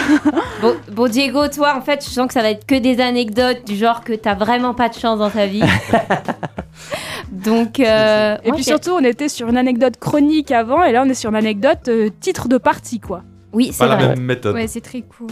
[0.61, 3.65] Bon, bon, Diego, toi, en fait, je sens que ça va être que des anecdotes
[3.67, 5.61] du genre que t'as vraiment pas de chance dans ta vie.
[7.31, 11.09] Donc, euh, Et puis surtout, on était sur une anecdote chronique avant, et là, on
[11.09, 13.21] est sur une anecdote euh, titre de partie, quoi.
[13.53, 14.55] oui, c'est Pas la même méthode.
[14.55, 15.27] Ouais, c'est très court.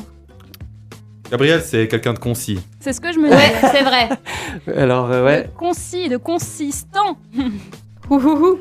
[1.31, 2.59] Gabriel, c'est quelqu'un de concis.
[2.79, 3.67] C'est ce que je me Ouais, dis.
[3.71, 4.09] c'est vrai.
[4.77, 5.43] Alors, euh, ouais.
[5.45, 7.17] De concis, de consistant.
[8.09, 8.59] Ouhouhou.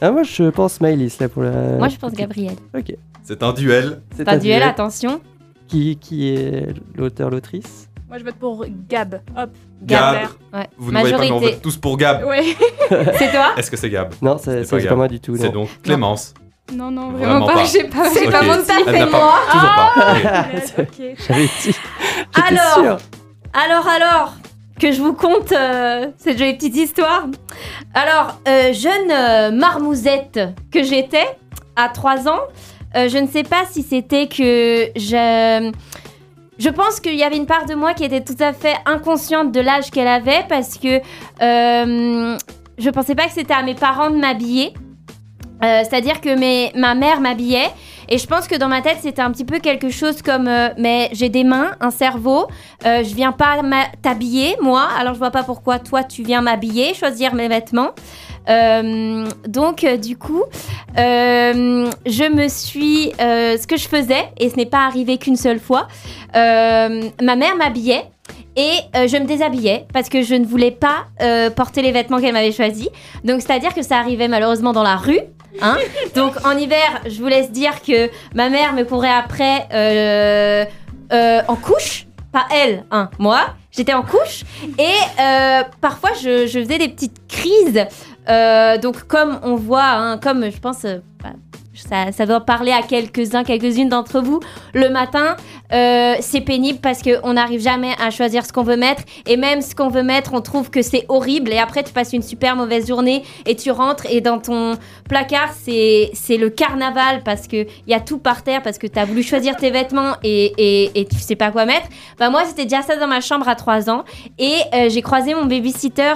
[0.00, 1.50] Ah, moi, je pense Maëlys, là, pour la.
[1.76, 2.56] Moi, je pense Gabriel.
[2.76, 2.94] Ok.
[3.22, 4.00] C'est un duel.
[4.16, 5.20] C'est un duel, attention.
[5.66, 7.88] Qui, qui est l'auteur, l'autrice?
[8.08, 9.20] Moi, je vote pour Gab.
[9.36, 9.50] Hop.
[9.82, 10.14] Gab.
[10.14, 10.28] Gab.
[10.52, 10.66] Ouais.
[10.76, 12.24] Vous ne voyez pas, mais on vote tous pour Gab.
[12.24, 12.42] Ouais.
[13.18, 13.52] C'est toi?
[13.56, 14.12] Est-ce que c'est Gab?
[14.22, 15.36] Non, c'est C'est pas moi du tout.
[15.36, 16.34] C'est donc Clémence.
[16.72, 17.52] Non, non, Vraiment vraiment, pas.
[17.54, 17.64] pas.
[17.66, 18.04] J'ai pas.
[18.10, 18.32] C'est j'ai Ok.
[18.32, 19.34] pas pas mon taf, Elle et n'a pas- moi.
[19.50, 19.92] Toujours pas.
[20.12, 20.20] Ok.
[20.20, 21.26] Punaise, ok.
[21.28, 21.76] J'avais dit.
[22.48, 22.98] Alors.
[23.52, 24.34] Alors, alors,
[24.80, 27.26] que je vous conte euh, cette jolie petite histoire.
[27.94, 30.40] Alors, euh, jeune euh, marmousette
[30.72, 31.26] que j'étais,
[31.76, 32.40] à 3 ans,
[32.96, 35.70] euh, je ne sais pas si c'était que je...
[36.56, 39.50] Je pense qu'il y avait une part de moi qui était tout à fait inconsciente
[39.50, 41.00] de l'âge qu'elle avait parce que
[41.42, 42.38] euh,
[42.78, 44.72] je pensais pas que c'était à mes parents de m'habiller.
[45.64, 47.70] Euh, C'est-à-dire que ma mère m'habillait
[48.08, 50.68] et je pense que dans ma tête c'était un petit peu quelque chose comme euh,
[50.76, 52.48] mais j'ai des mains, un cerveau,
[52.84, 53.62] euh, je viens pas
[54.02, 57.92] t'habiller, moi, alors je vois pas pourquoi toi tu viens m'habiller, choisir mes vêtements.
[58.46, 60.42] Donc, du coup,
[60.96, 63.10] je me suis.
[63.18, 65.88] ce que je faisais, et ce n'est pas arrivé qu'une seule fois,
[66.34, 68.04] ma mère m'habillait.
[68.56, 71.06] Et je me déshabillais parce que je ne voulais pas
[71.56, 72.88] porter les vêtements qu'elle m'avait choisis.
[73.24, 75.20] Donc, c'est-à-dire que ça arrivait malheureusement dans la rue.
[75.60, 75.78] Hein
[76.14, 80.64] Donc, en hiver, je vous laisse dire que ma mère me courait après euh,
[81.12, 82.06] euh, en couche.
[82.32, 83.54] Pas elle, hein, moi.
[83.70, 84.42] J'étais en couche.
[84.78, 87.86] Et euh, parfois, je, faisais des petites crises.
[88.82, 90.82] Donc, comme on voit, hein, comme je pense,
[91.22, 91.30] bah,
[91.88, 94.40] ça, ça doit parler à quelques-uns, quelques-unes d'entre vous,
[94.72, 95.36] le matin,
[95.72, 99.02] euh, c'est pénible parce qu'on n'arrive jamais à choisir ce qu'on veut mettre.
[99.26, 101.52] Et même ce qu'on veut mettre, on trouve que c'est horrible.
[101.52, 104.76] Et après, tu passes une super mauvaise journée et tu rentres et dans ton
[105.08, 109.04] placard, c'est le carnaval parce qu'il y a tout par terre, parce que tu as
[109.04, 111.88] voulu choisir tes vêtements et, et, et tu sais pas quoi mettre.
[112.18, 114.04] Bah, moi, c'était déjà ça dans ma chambre à 3 ans.
[114.38, 116.14] Et euh, j'ai croisé mon babysitter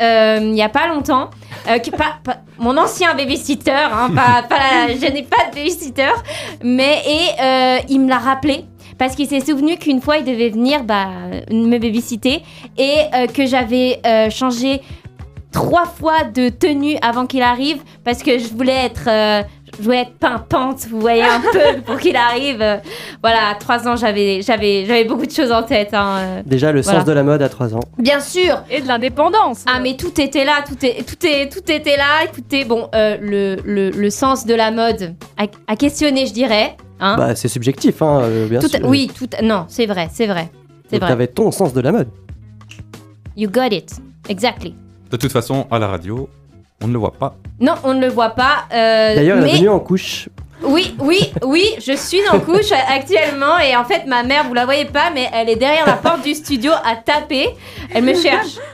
[0.00, 1.30] euh, il y a pas longtemps.
[1.68, 2.20] Euh, pas,
[2.58, 6.12] mon ancien babysitter, hein, pas, je n'ai pas de babysitter,
[6.62, 8.64] mais et euh, il me l'a rappelé.
[8.96, 11.06] Parce qu'il s'est souvenu qu'une fois il devait venir bah,
[11.52, 12.42] me babysitter
[12.76, 12.96] et
[13.32, 14.80] que j'avais changé
[15.52, 19.08] trois fois de tenue avant qu'il arrive parce que je voulais être,
[19.78, 22.60] je voulais être pimpante, vous voyez un peu pour qu'il arrive.
[22.60, 22.76] Euh,
[23.22, 25.94] Voilà, à trois ans j'avais, j'avais, j'avais beaucoup de choses en tête.
[25.94, 26.42] hein, euh.
[26.44, 26.98] Déjà, le Voilà.
[27.00, 27.80] sens de la mode à 3 ans.
[27.98, 29.64] Bien sûr, Et de l'indépendance.
[29.66, 32.24] ah mais tout était là, tout, est, tout, est, tout était là.
[32.24, 36.76] Écoutez, bon, euh, le, le, le sens de la mode à, à questionner, je dirais.
[37.00, 38.80] Hein Bah, c'est subjectif, hein, euh, bien Tout- sûr.
[38.84, 40.50] oui, tout, non, c'est vrai, c'est vrai,
[40.90, 41.08] c'est vrai.
[41.08, 42.08] T'avais ton sens de la mode.
[43.36, 43.92] You got it,
[44.28, 44.74] exactly.
[45.10, 46.28] De toute façon, à la radio,
[46.82, 47.36] on ne le voit pas.
[47.60, 48.64] Non, on ne le voit pas.
[48.72, 50.28] euh, D'ailleurs, elle est mais venue en couche.
[50.64, 54.64] Oui, oui, oui, je suis en couche actuellement et en fait ma mère, vous la
[54.64, 57.48] voyez pas, mais elle est derrière la porte du studio à taper.
[57.94, 58.56] Elle me cherche.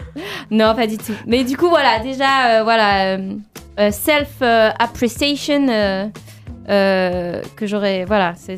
[0.48, 1.12] Non, pas du tout.
[1.26, 3.32] Mais du coup, voilà, déjà, euh, voilà, euh,
[3.80, 6.06] euh, self-appreciation euh,
[6.68, 8.56] euh, que j'aurais, voilà, c'est-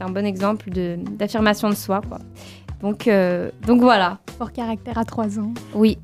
[0.00, 2.18] un bon exemple de- d'affirmation de, soi, quoi.
[2.84, 5.54] Donc, euh, donc voilà, Fort caractère à 3 ans.
[5.74, 5.96] oui,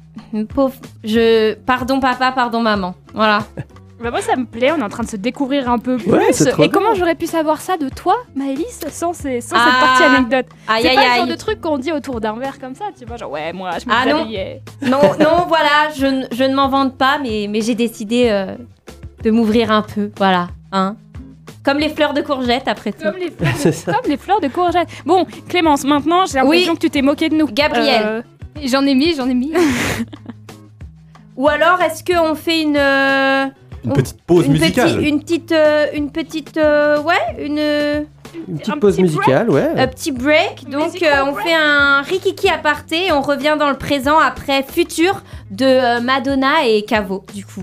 [0.55, 0.73] pauvre,
[1.05, 3.40] je, pardon papa, pardon maman, voilà.
[4.03, 6.11] Bah moi ça me plaît, on est en train de se découvrir un peu plus.
[6.11, 6.69] Ouais, Et bien.
[6.71, 9.64] comment j'aurais pu savoir ça de toi, Maëlys, sans, ces- sans Ah.
[9.66, 10.47] cette partie anecdote?
[10.69, 11.31] Aïe C'est aïe pas le genre aïe.
[11.31, 13.87] de truc qu'on dit autour d'un verre comme ça, tu vois, genre ouais, moi je
[13.87, 14.25] me Ah, non.
[14.90, 18.55] Non, non, voilà, je, je ne m'en vante pas, mais, mais j'ai décidé euh,
[19.23, 20.97] de m'ouvrir un peu, voilà, hein?
[21.62, 23.03] Comme les fleurs de courgette, après tout.
[23.05, 23.92] Comme les, fleurs de, ça.
[23.92, 24.88] comme les fleurs de courgette.
[25.05, 26.79] Bon, Clémence, maintenant j'ai l'impression Oui.
[26.79, 27.46] que tu t'es moqué de nous.
[27.46, 28.03] Gabriel.
[28.05, 28.23] Euh,
[28.64, 29.53] J'en ai mis, j'en ai mis.
[31.37, 32.77] Ou alors, est-ce qu'on fait une...
[32.77, 33.44] euh,
[33.85, 35.03] Une On- petite pause une, musicale.
[35.03, 35.53] une petite...
[35.53, 36.57] euh, une petite...
[36.57, 38.07] euh, ouais, une...
[38.49, 39.68] Une Un petite pause petit musicale, ouais.
[39.77, 40.68] un petit break.
[40.70, 41.46] Donc, euh, on break.
[41.49, 46.64] fait un rikiki aparté et on revient dans le présent après Futur de euh, Madonna
[46.66, 47.62] et Cavo, du coup.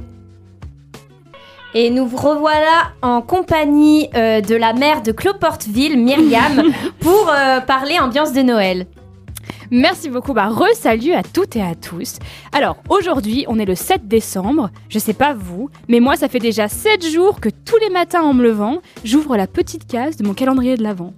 [1.74, 6.64] Et nous vous revoilà en compagnie euh, de la mère de Cloporteville, Myriam,
[7.00, 8.88] pour euh, parler ambiance de Noël.
[9.72, 10.34] Merci beaucoup.
[10.34, 12.20] Bah, re-salut à toutes et à tous.
[12.54, 14.70] Alors, aujourd'hui, on est le 7 décembre.
[14.88, 18.22] Je sais pas vous, mais moi, ça fait déjà 7 jours que tous les matins
[18.22, 21.14] en me levant, j'ouvre la petite case de mon calendrier de l'Avent.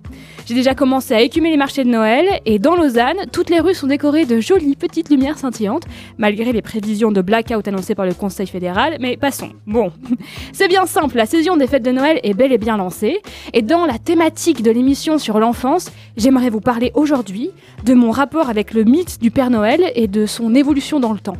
[0.47, 3.75] J'ai déjà commencé à écumer les marchés de Noël et dans Lausanne, toutes les rues
[3.75, 5.85] sont décorées de jolies petites lumières scintillantes,
[6.17, 8.97] malgré les prévisions de blackout annoncées par le Conseil fédéral.
[8.99, 9.51] Mais passons.
[9.67, 9.91] Bon,
[10.53, 13.19] c'est bien simple, la saison des fêtes de Noël est bel et bien lancée.
[13.53, 17.51] Et dans la thématique de l'émission sur l'enfance, j'aimerais vous parler aujourd'hui
[17.85, 21.19] de mon rapport avec le mythe du Père Noël et de son évolution dans le
[21.19, 21.37] temps.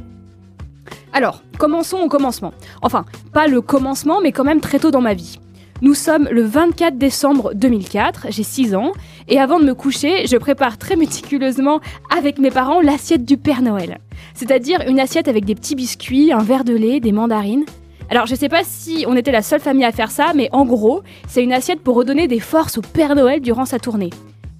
[1.13, 2.51] Alors, commençons au commencement.
[2.81, 5.39] Enfin, pas le commencement, mais quand même très tôt dans ma vie.
[5.81, 8.91] Nous sommes le 24 décembre 2004, j'ai 6 ans,
[9.29, 11.79] et avant de me coucher, je prépare très méticuleusement
[12.15, 13.99] avec mes parents l'assiette du Père Noël.
[14.33, 17.63] C'est-à-dire une assiette avec des petits biscuits, un verre de lait, des mandarines.
[18.09, 20.65] Alors je sais pas si on était la seule famille à faire ça, mais en
[20.65, 24.09] gros, c'est une assiette pour redonner des forces au Père Noël durant sa tournée.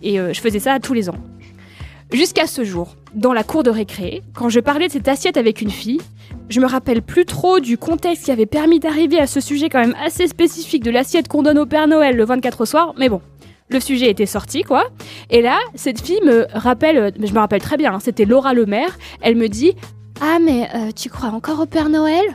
[0.01, 1.17] Et euh, je faisais ça tous les ans.
[2.11, 5.61] Jusqu'à ce jour, dans la cour de récré, quand je parlais de cette assiette avec
[5.61, 6.01] une fille,
[6.49, 9.79] je me rappelle plus trop du contexte qui avait permis d'arriver à ce sujet quand
[9.79, 13.09] même assez spécifique de l'assiette qu'on donne au Père Noël le 24 au soir, mais
[13.09, 13.21] bon,
[13.69, 14.87] le sujet était sorti quoi.
[15.29, 18.55] Et là, cette fille me rappelle, euh, je me rappelle très bien, hein, c'était Laura
[18.55, 19.75] Lemaire, elle me dit
[20.19, 22.25] Ah, mais euh, tu crois encore au Père Noël?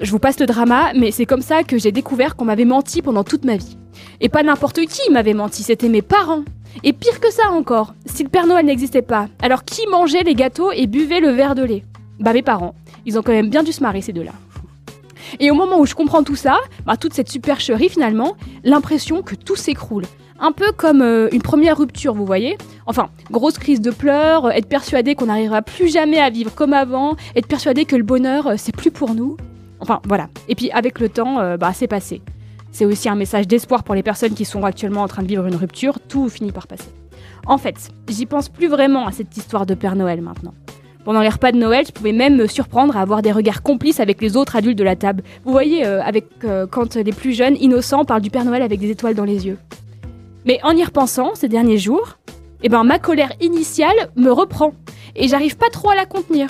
[0.00, 3.02] Je vous passe le drama, mais c'est comme ça que j'ai découvert qu'on m'avait menti
[3.02, 3.76] pendant toute ma vie.
[4.22, 6.44] Et pas n'importe qui m'avait menti, c'était mes parents.
[6.84, 10.34] Et pire que ça encore, si le Père Noël n'existait pas, alors qui mangeait les
[10.34, 11.84] gâteaux et buvait le verre de lait?
[12.18, 12.74] Bah mes parents.
[13.06, 14.32] Ils ont quand même bien dû se marrer ces deux-là.
[15.40, 19.34] Et au moment où je comprends tout ça, bah, toute cette supercherie finalement, l'impression que
[19.34, 20.04] tout s'écroule.
[20.40, 22.58] Un peu comme euh, une première rupture, vous voyez?
[22.86, 26.72] Enfin, grosse crise de pleurs, euh, être persuadé qu'on n'arrivera plus jamais à vivre comme
[26.72, 29.36] avant, être persuadé que le bonheur, euh, c'est plus pour nous.
[29.78, 30.28] Enfin, voilà.
[30.48, 32.22] Et puis avec le temps, bah, c'est passé.
[32.72, 35.46] C'est aussi un message d'espoir pour les personnes qui sont actuellement en train de vivre
[35.46, 36.88] une rupture, tout finit par passer.
[37.46, 40.54] En fait, j'y pense plus vraiment à cette histoire de Père Noël maintenant.
[41.04, 44.00] Pendant les repas de Noël, je pouvais même me surprendre à avoir des regards complices
[44.00, 45.22] avec les autres adultes de la table.
[45.44, 48.80] Vous voyez, euh, avec euh, quand les plus jeunes, innocents, parlent du Père Noël avec
[48.80, 49.58] des étoiles dans les yeux.
[50.46, 52.18] Mais en y repensant, ces derniers jours,
[52.62, 54.72] eh ben, ma colère initiale me reprend.
[55.16, 56.48] Et j'arrive pas trop à la contenir.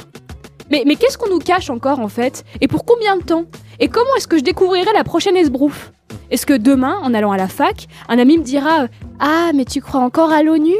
[0.72, 2.44] Mais, qu'est-ce qu'on nous cache encore en fait?
[2.62, 3.44] Et pour combien de temps?
[3.78, 5.92] Et comment est-ce que je découvrirai la prochaine esbrouffe
[6.30, 8.88] Est-ce que demain, en allant à la fac, un ami me dira euh,
[9.20, 10.74] Ah, mais tu crois encore à l'ONU?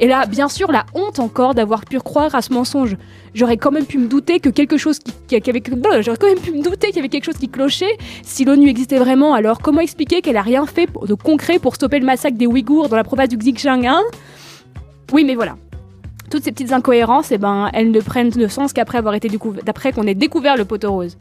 [0.00, 2.96] Et là, bien sûr, la honte encore d'avoir pu croire à ce mensonge.
[3.32, 6.96] J'aurais quand même pu me douter que quelque chose qui, j'aurais quand pu douter qu'il
[6.96, 7.96] y avait quelque chose qui clochait.
[8.24, 12.00] Si l'ONU existait vraiment, alors comment expliquer qu'elle a rien fait de concret pour stopper
[12.00, 14.02] le massacre des Ouïghours dans la province du Xinjiang hein?
[15.12, 15.56] Oui, mais voilà.
[16.30, 20.56] Toutes ces petites incohérences, eh ben, elles ne prennent de sens qu'après qu'on ait découvert
[20.56, 21.16] le poteau rose.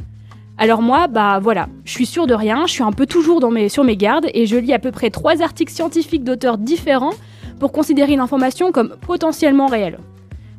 [0.57, 3.39] Alors moi, bah voilà, je suis sûre de rien, je suis un peu toujours
[3.69, 7.13] sur mes gardes et je lis à peu près trois articles scientifiques d'auteurs différents
[7.59, 9.99] pour considérer une information comme potentiellement réelle.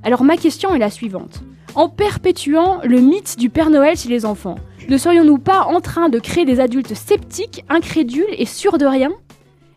[0.05, 1.43] Alors ma question est la suivante.
[1.75, 4.55] En perpétuant le mythe du Père Noël chez les enfants,
[4.89, 9.11] ne serions-nous pas en train de créer des adultes sceptiques, incrédules et sûrs de rien?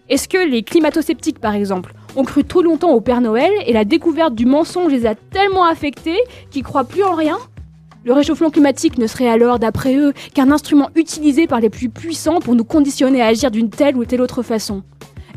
[0.08, 3.86] Est-ce que les climato-sceptiques, par exemple, ont cru trop longtemps au Père Noël et la
[3.86, 6.20] découverte du mensonge les a tellement affectés
[6.50, 7.38] qu'ils croient plus en rien
[8.04, 12.40] Le réchauffement climatique ne serait alors, d'après eux, qu'un instrument utilisé par les plus puissants
[12.40, 14.84] pour nous conditionner à agir d'une telle ou telle autre façon.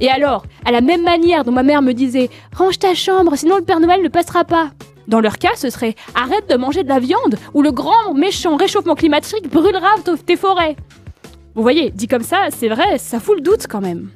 [0.01, 3.57] Et alors, à la même manière dont ma mère me disait Range ta chambre, sinon
[3.57, 4.71] le Père Noël ne passera pas.
[5.07, 8.57] Dans leur cas, ce serait Arrête de manger de la viande, ou le grand méchant
[8.57, 9.89] réchauffement climatique brûlera
[10.27, 10.77] tes forêts.
[11.55, 14.09] Vous voyez, dit comme ça, c'est vrai, ça fout le doute quand même.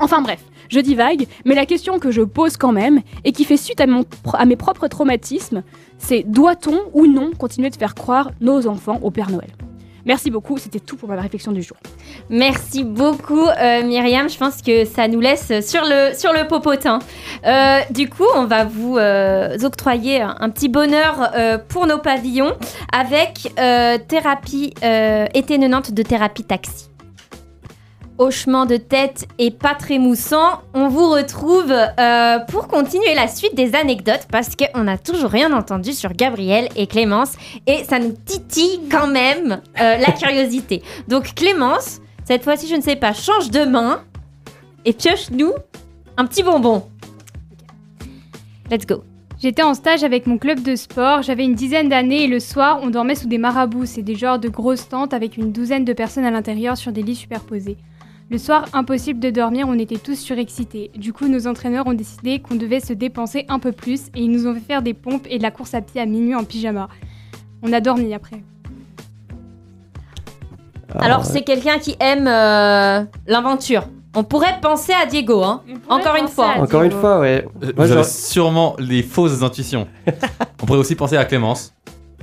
[0.00, 3.56] Enfin bref, je divague, mais la question que je pose quand même, et qui fait
[3.56, 5.62] suite à, mes propres traumatismes,
[5.98, 9.50] c'est doit-on ou non continuer de faire croire nos enfants au Père Noël?
[10.06, 11.76] Merci beaucoup, c'était tout pour ma réflexion du jour.
[12.30, 17.00] Merci beaucoup euh, Myriam, je pense que ça nous laisse sur le, sur le popotin.
[17.44, 21.32] Euh, du coup, on va vous euh, octroyer un, petit bonheur
[21.68, 22.52] pour nos pavillons
[22.92, 23.52] avec
[24.06, 24.74] thérapie
[25.34, 26.88] été 90 de thérapie taxi.
[28.18, 33.54] Hochement de tête et pas très moussant, on vous retrouve euh, pour continuer la suite
[33.54, 37.34] des anecdotes parce qu'on n'a toujours rien entendu sur Gabriel et Clémence
[37.66, 40.82] et ça nous titille quand même euh, la curiosité.
[41.08, 44.02] Donc Clémence, cette fois-ci je ne sais pas, change de main
[44.86, 45.52] et pioche-nous
[46.16, 46.88] un petit bonbon.
[48.70, 49.02] Let's go.
[49.38, 52.80] J'étais en stage avec mon club de sport, j'avais une dizaine d'années et le soir,
[52.82, 55.92] on dormait sous des marabouts, c'est des genres de grosses tentes avec une douzaine de
[55.92, 57.76] personnes à l'intérieur sur des lits superposés.
[58.28, 60.90] Le soir, impossible de dormir, on était tous surexcités.
[60.96, 64.30] Du coup, nos entraîneurs ont décidé qu'on devait se dépenser un peu plus et ils
[64.30, 66.42] nous ont fait faire des pompes et de la course à pied à minuit en
[66.42, 66.88] pyjama.
[67.62, 68.42] On a dormi après.
[70.98, 73.84] Alors c'est quelqu'un qui aime euh, l'aventure.
[74.14, 75.62] On pourrait penser à Diego, hein.
[75.88, 76.54] Encore une fois.
[76.58, 77.44] Encore une fois, ouais.
[77.62, 79.86] Euh, Moi, Vous avez j'aurais- sûrement les fausses intuitions.
[80.62, 81.74] On pourrait aussi penser à Clémence.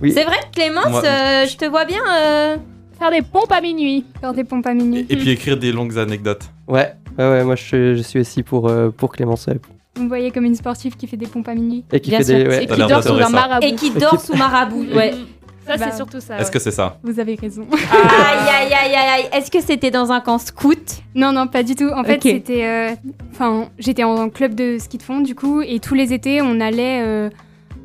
[0.01, 0.11] Oui.
[0.11, 2.01] C'est vrai, Clémence, Moi- euh, je te vois bien.
[2.19, 2.57] euh,
[2.99, 4.05] Faire des pompes à minuit.
[4.21, 5.05] Faire des pompes à Et, minuit.
[5.09, 6.43] et puis écrire des longues anecdotes.
[6.67, 9.47] Ouais, ouais, ouais, moi je, je suis aussi pour, euh, pour Clémence.
[9.47, 9.59] ouais.
[9.95, 11.83] Vous me voyez comme une sportive qui fait des pompes à minuit.
[11.91, 12.47] Et qui Bien fait sûr, des.
[12.47, 12.63] ouais.
[12.63, 13.65] Et qui dort sous un marabout.
[13.67, 14.85] Et qui dort sous marabout.
[14.93, 15.13] Ouais.
[15.65, 16.35] Ça, Bah, c'est surtout ça.
[16.39, 16.51] Est-ce ouais.
[16.51, 16.97] que c'est ça?
[17.03, 17.65] Vous avez raison.
[17.71, 19.25] Aïe aïe aïe aïe aïe.
[19.31, 20.97] Est-ce que c'était dans un camp scout?
[21.15, 21.89] Non, non, pas du tout.
[21.95, 22.65] En fait, c'était.
[22.67, 22.89] euh,
[23.31, 26.59] Enfin, j'étais en club de ski de fond, du coup, et tous les étés, on
[26.59, 27.29] allait, euh,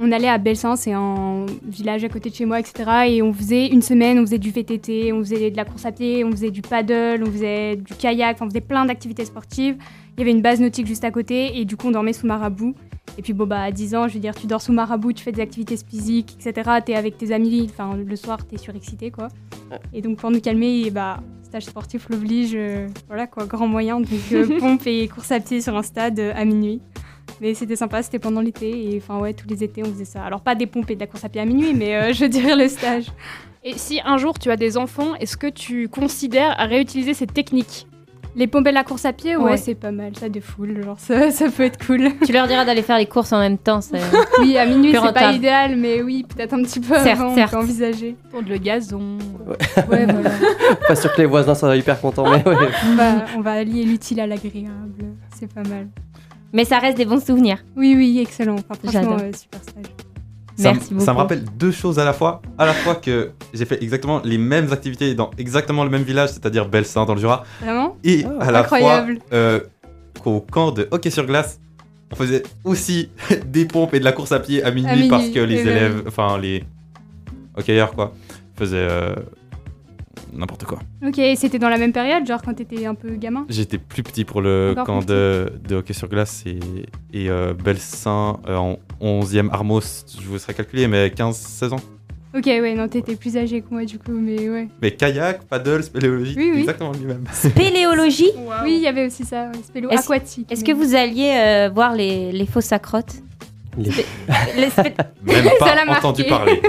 [0.01, 2.91] on allait à Belsin, c'est un village à côté de chez moi, etc.
[3.09, 5.93] Et on faisait une semaine, on faisait du VTT, on faisait de la course à
[5.93, 9.77] pied, on faisait du paddle, on faisait du kayak, on faisait plein d'activités sportives.
[10.17, 12.27] Il y avait une base nautique juste à côté, et du coup, on dormait sous
[12.27, 12.75] marabout.
[13.17, 15.25] Et puis, bon, bah, à 10 ans, je veux dire, tu dors sous marabout, tu
[15.25, 16.71] fais des activités physiques, etc.
[16.85, 19.29] T'es avec tes amis, enfin, le soir, t'es surexcité, quoi.
[19.93, 24.01] Et donc, pour nous calmer, et bah, stage sportif l'oblige, euh, voilà quoi, grand moyen,
[24.01, 26.81] donc euh, pompe et course à pied sur un stade euh, à minuit.
[27.41, 30.23] Mais c'était sympa, c'était pendant l'été, et enfin ouais, tous les étés on faisait ça.
[30.25, 32.25] Alors pas des pompes et de la course à pied à minuit, mais euh, je
[32.25, 33.07] dirais le stage.
[33.65, 37.33] Et si un jour tu as des enfants, est-ce que tu considères à réutiliser cette
[37.35, 37.87] technique?
[38.37, 39.57] Les pompes et la course à pied, ouais, Ouais.
[39.57, 42.11] c'est pas mal, ça défoule, genre ça, ça peut être cool.
[42.27, 43.81] Tu leur diras d'aller faire les courses en même temps.
[43.81, 43.99] c'est-
[44.41, 47.55] Oui, à minuit c'est pas idéal, mais oui, peut-être un petit peu Certes, avant, certes.
[47.55, 48.17] on peut envisager.
[48.31, 49.19] Pour le gazon.
[49.91, 50.31] Ouais, voilà.
[50.87, 52.69] Pas sûr que les voisins soient hyper contents, mais ouais.
[52.91, 55.05] on, va, on va allier l'utile à l'agréable,
[55.37, 55.89] c'est pas mal.
[56.53, 57.59] Mais ça reste des bons souvenirs.
[57.77, 58.55] Oui, oui, excellent.
[58.55, 59.19] Enfin, franchement, J'adore.
[59.21, 59.85] euh, super stage.
[60.57, 61.19] Ça, Merci me- ça me beaucoup.
[61.21, 62.43] rappelle deux choses à la fois.
[62.59, 66.31] À la fois que j'ai fait exactement les mêmes activités dans exactement le même village,
[66.31, 67.45] c'est-à-dire Belsin dans le Jura.
[67.61, 67.97] Vraiment?
[68.03, 69.15] Et Oh, à la incroyable.
[69.19, 69.61] fois euh,
[70.25, 71.61] qu'au camp de hockey sur glace,
[72.11, 73.11] on faisait aussi
[73.47, 75.61] des pompes et de la course à pied à minuit, À minuit, parce que les
[75.61, 76.65] eh ben élèves, enfin les
[77.57, 78.13] hockeyeurs quoi,
[78.57, 79.15] faisaient euh,
[80.39, 80.79] n'importe quoi.
[81.07, 84.03] Ok, et c'était dans la même période, genre quand t'étais un peu gamin J'étais plus
[84.03, 86.59] petit pour le Encore camp de, de hockey sur glace et,
[87.13, 91.81] et euh, Belsin euh, en 11e Armos, je vous serais calculé, mais 15-16 ans.
[92.37, 94.69] Ok, ouais, non, t'étais plus âgé que moi du coup, mais ouais.
[94.83, 96.61] Mais kayak, paddle, spéléologie, Oui, oui.
[96.61, 97.25] exactement le même.
[97.33, 98.31] Spéléologie.
[98.65, 100.53] Oui, il y avait aussi ça, ouais, spélo Est-ce- aquatique.
[100.53, 103.15] Est-ce mais- que vous alliez euh, voir les, les fausses accrottes
[103.79, 103.91] Les-
[104.57, 106.61] Les spé- Même pas entendu parler.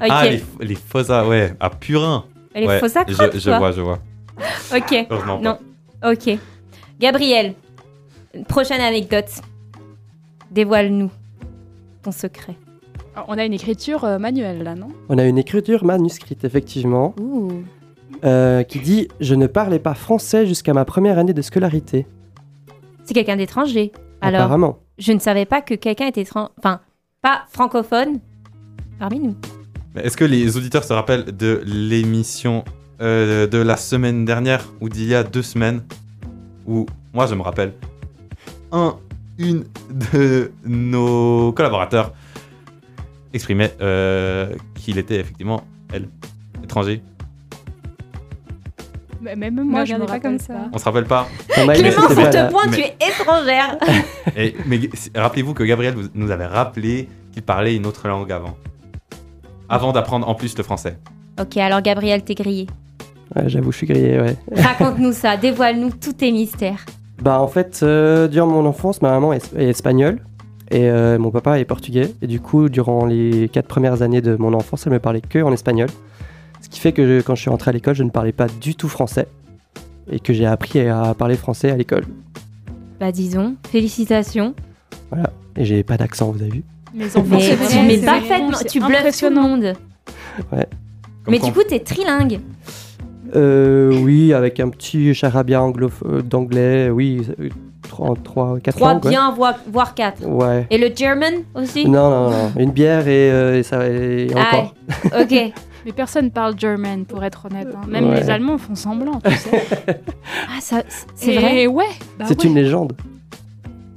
[0.00, 2.24] Ok, Ah, les, les Fossa, ouais, à Purin.
[2.60, 3.98] Les ouais, fausses accrottes, Je, je vois, je vois.
[4.74, 5.58] Ok, Heureusement Non.
[6.00, 6.12] pas.
[6.12, 6.38] ok.
[7.00, 7.54] Gabriel,
[8.48, 9.30] prochaine anecdote.
[10.50, 11.10] Dévoile-nous
[12.02, 12.56] ton secret.
[13.14, 14.88] Alors, on a une écriture euh, manuelle là, non?
[15.08, 17.62] On a une écriture manuscrite, effectivement, Ouh.
[18.24, 22.06] euh, qui dit Je ne parlais pas français jusqu'à ma première année de scolarité.
[23.04, 23.92] C'est quelqu'un d'étranger.
[24.20, 24.78] Alors, Apparemment.
[24.98, 26.80] je ne savais pas que quelqu'un était étran- enfin
[27.22, 28.18] pas francophone
[28.98, 29.34] parmi nous.
[29.96, 32.64] Mais Est-ce que les auditeurs se rappellent de l'émission
[33.00, 35.82] euh, de la semaine dernière ou d'il y a deux semaines
[36.66, 37.72] où, moi je me rappelle,
[38.72, 38.96] un,
[39.38, 39.64] une
[40.12, 42.12] de nos collaborateurs
[43.32, 46.08] exprimait euh, qu'il était effectivement, elle,
[46.62, 47.02] étranger.
[49.20, 50.68] Bah, Même Me moi, je me regardez pas rappelle comme ça.
[50.72, 53.78] On se rappelle pas Clémence, on pas te pointe, mais- tu es étrangère.
[54.36, 54.78] Et- Mais
[55.14, 58.56] rappelez-vous que Gabriel vous- nous avait rappelé qu'il parlait une autre langue avant.
[59.68, 60.98] Avant d'apprendre en plus le français.
[61.40, 62.66] ok, alors Gabriel, t'es grillé.
[63.34, 64.36] Ouais, J'avoue, je suis grillé, ouais.
[64.56, 66.84] Raconte-nous ça, dévoile-nous tous tes mystères.
[67.20, 70.20] Bah en fait, euh, durant mon enfance, ma maman est, est espagnole
[70.70, 72.14] et euh, mon papa est portugais.
[72.22, 75.40] Et du coup, durant les quatre premières années de mon enfance, elle me parlait que
[75.42, 75.88] en espagnol.
[76.60, 78.46] Ce qui fait que je- quand je suis rentré à l'école, je ne parlais pas
[78.48, 79.26] du tout français
[80.10, 82.04] et que j'ai appris à parler français à l'école.
[83.00, 84.54] Bah disons, félicitations.
[85.56, 86.64] Et j'ai pas d'accent, vous avez vu
[87.04, 89.72] Enfants, Mais c'est tu c'est parfaitement, tu bluffes tout le monde.
[90.50, 90.58] Comme
[91.28, 92.40] Mais quand- du coup, t'es trilingue.
[93.34, 97.22] euh, Oui, avec un petit charabia euh, d'anglais, oui,
[97.88, 99.04] 3, 3 4 Trois langues.
[99.04, 99.10] ouais.
[99.10, 100.24] bien, voire, voire quatre.
[100.26, 100.66] Ouais.
[100.70, 101.88] Et le German aussi?
[101.88, 104.74] Non, non, non, une bière et, euh, et ça et encore.
[105.12, 105.52] Ah, ok.
[105.84, 107.68] Mais personne parle German, pour être honnête.
[107.74, 107.86] hein.
[107.88, 108.20] Même Ouais.
[108.20, 109.62] les Allemands font semblant, tu sais.
[110.48, 110.82] Ah, ça,
[111.14, 111.66] c'est Et vrai?
[111.68, 111.84] ouais.
[112.18, 112.48] bah C'est ouais.
[112.50, 112.92] une légende.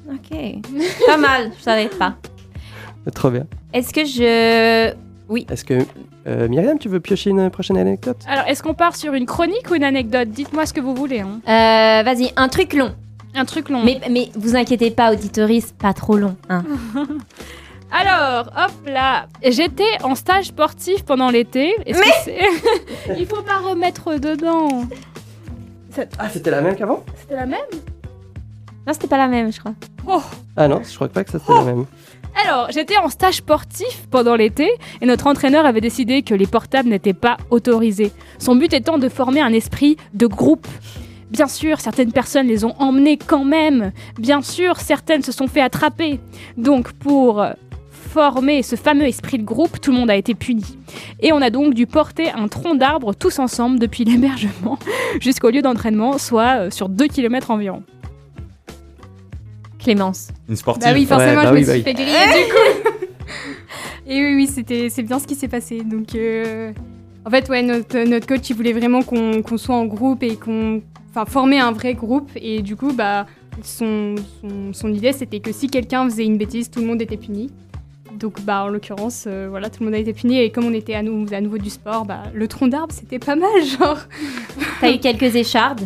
[0.08, 0.38] Ok.
[1.08, 2.16] Pas mal, je savais pas.
[3.14, 3.45] Trop bien.
[3.74, 4.93] Est-ce que je...
[5.52, 5.86] Est-ce que
[6.28, 8.18] euh, Myriam, tu veux piocher une prochaine anecdote?
[8.28, 10.30] Alors, est-ce qu'on part sur une chronique ou une anecdote?
[10.30, 11.20] Dites-moi ce que vous voulez.
[11.22, 11.39] hein.
[11.47, 12.93] Euh, Vas-y, un truc long.
[13.36, 13.84] Un truc long.
[13.84, 16.36] Mais, mais vous inquiétez pas, auditoris, pas trop long.
[16.50, 16.64] Hein.
[17.91, 21.74] Alors, hop là, j'étais en stage sportif pendant l'été.
[21.86, 24.84] Est-ce que c'est- Il faut pas remettre dedans.
[26.20, 27.04] Ah, c'était la même qu'avant?
[27.20, 27.60] C'était la même?
[28.86, 29.74] Non, c'était pas la même, je crois.
[30.56, 31.86] Ah non, je crois pas que ça c'était la même.
[32.36, 34.70] Alors, j'étais en stage sportif pendant l'été
[35.02, 38.12] et notre entraîneur avait décidé que les portables n'étaient pas autorisés.
[38.38, 40.68] Son but étant de former un esprit de groupe.
[41.32, 43.92] Bien sûr, certaines personnes les ont emmenés quand même.
[44.18, 46.20] Bien sûr, certaines se sont fait attraper.
[46.58, 47.46] Donc, pour
[47.92, 50.66] former ce fameux esprit de groupe, tout le monde a été puni.
[51.20, 54.80] Et on a donc dû porter un tronc d'arbre tous ensemble depuis l'hébergement
[55.20, 57.84] jusqu'au lieu d'entraînement, soit euh, sur 2 km environ.
[59.80, 60.30] Clémence.
[60.48, 60.84] Une sportive.
[60.84, 62.90] Bah oui, forcément, Ouais, bah je me suis bah fait griller du coup.
[64.08, 65.84] Et oui, oui, c'était, c'est bien ce qui s'est passé.
[65.84, 66.72] Donc, euh,
[67.26, 70.36] en fait, ouais, notre, notre coach, il voulait vraiment qu'on, qu'on soit en groupe et
[70.36, 72.32] qu'on, enfin, former un vrai groupe.
[72.36, 73.28] Et du coup, bah,
[73.64, 77.18] son, son, son idée, c'était que si quelqu'un faisait une bêtise, tout le monde était
[77.18, 77.52] puni.
[78.20, 80.40] Donc, bah, en l'occurrence, euh, voilà, tout le monde a été puni.
[80.40, 83.20] Et comme on était à, nous, à nouveau du sport, bah, le tronc d'arbre, c'était
[83.20, 84.00] pas mal, genre.
[84.82, 85.82] T'as eu quelques échardes.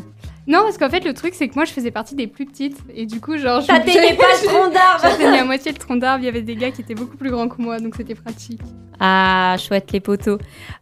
[0.46, 2.78] Non, parce qu'en fait, le truc, c'est que moi, je faisais partie des plus petites.
[2.94, 5.96] Et du coup, genre, je- T'atteignais pas le tronc d'arbre J'atteignais à moitié le tronc
[5.96, 8.16] d'arbre, il y avait des gars qui étaient beaucoup plus grands que moi, donc c'était
[8.16, 8.60] pratique.
[9.00, 10.38] Ah, chouette les poteaux.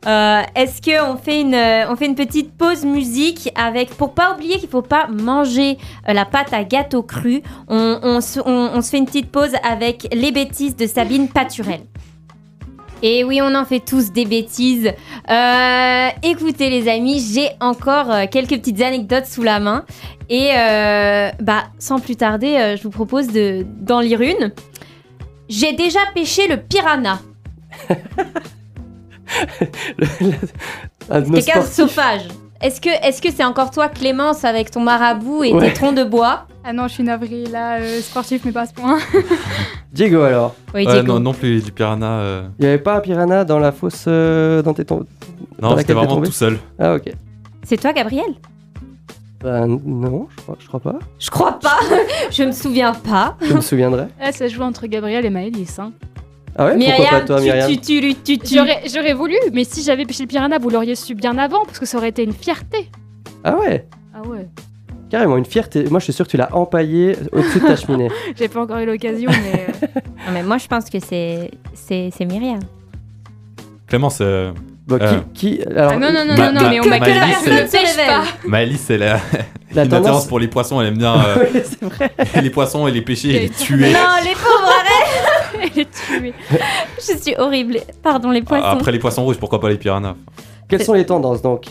[0.07, 4.57] Euh, Est-ce qu'on fait une, on fait une petite pause musique avec, pour pas oublier
[4.59, 5.77] qu'il faut pas manger
[6.09, 7.41] euh, la pâte à gâteau cru.
[7.67, 11.29] On, on se, on- on se fait une petite pause avec les bêtises de Sabine
[11.29, 11.81] Paturel.
[13.03, 14.91] Et oui, on en fait tous des bêtises.
[15.29, 19.85] Euh, écoutez les amis, j'ai encore euh, quelques petites anecdotes sous la main.
[20.29, 24.51] Et euh, bah, sans plus tarder, je vous propose de- d'en lire une.
[25.49, 27.19] J'ai déjà pêché le piranha.
[31.09, 31.73] Un de nos Quelqu'un de sportifs.
[31.95, 32.21] sauvage.
[32.61, 35.67] Est-ce que est-ce que c'est encore toi Clémence avec ton marabout et Ouais.
[35.69, 36.45] tes troncs de bois?
[36.63, 38.99] Ah non, je suis navrée, là, euh, sportif, mais pas à ce point.
[39.93, 40.55] Diego alors.
[40.75, 41.13] Oui, Ouais, Diego.
[41.13, 42.05] non, non plus du piranha.
[42.19, 45.05] euh, Il y avait pas un piranha dans la fosse euh, dans tes tombes?
[45.61, 46.59] Non, c'était vraiment tout seul.
[46.79, 47.11] Ah ok.
[47.63, 48.33] C'est toi Gabriel?
[49.43, 50.99] Bah non, je crois, je crois pas.
[51.17, 51.79] Je crois pas.
[52.31, 53.37] je me souviens pas.
[53.41, 54.05] Je me souviendrai.
[54.21, 55.79] Ah, ça se joue entre Gabriel et Maëlys.
[55.79, 55.93] Hein.
[56.57, 59.63] Ah ouais Pourquoi pas toi tu, Myriam tu, tu, tu, tu, J'aurais j'aurais voulu, mais
[59.63, 62.23] si j'avais pêché le piranha, vous l'auriez su bien avant, parce que ça aurait été
[62.23, 62.89] une fierté.
[63.43, 64.47] Ah ouais Ah ouais.
[65.09, 65.85] Carrément une fierté.
[65.89, 68.09] Moi je suis sûr que tu l'as empaillé au-dessus de ta cheminée.
[68.37, 69.67] J'ai pas encore eu l'occasion, mais.
[69.69, 69.87] euh,
[70.27, 72.59] Non, mais moi je pense que c'est c'est c'est Myriam.
[73.87, 74.51] Clémence, euh,
[74.87, 75.19] Bon, Euh.
[75.33, 77.09] qui, qui alors Ah non, non, non, Ma- non, non, ma- mais on m'a que
[77.09, 78.07] la que personne ne se pêche révèle.
[78.07, 78.23] pas.
[78.47, 79.19] Maëlys, elle a la
[79.71, 80.27] une attirance tendance.
[80.27, 80.81] pour les poissons.
[80.81, 82.11] Elle aime bien euh, Oui, c'est vrai.
[82.41, 83.91] les poissons et les pêcher et les tuer.
[83.93, 85.30] Non, les pauvres, arrête
[85.61, 86.33] Elle est tuée.
[86.97, 87.77] Je suis horrible.
[88.03, 88.65] Pardon, les poissons.
[88.65, 90.15] Après les poissons rouges, pourquoi pas les piranhas
[90.67, 91.65] Quelles sont les tendances donc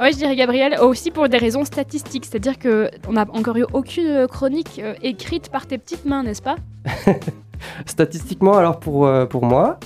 [0.00, 3.64] Ouais, je dirais Gabriel, aussi pour des raisons statistiques, c'est-à-dire que on n'a encore eu
[3.72, 6.56] aucune chronique euh, écrite par tes petites mains, n'est-ce pas
[7.86, 9.78] Statistiquement alors pour, euh, pour moi.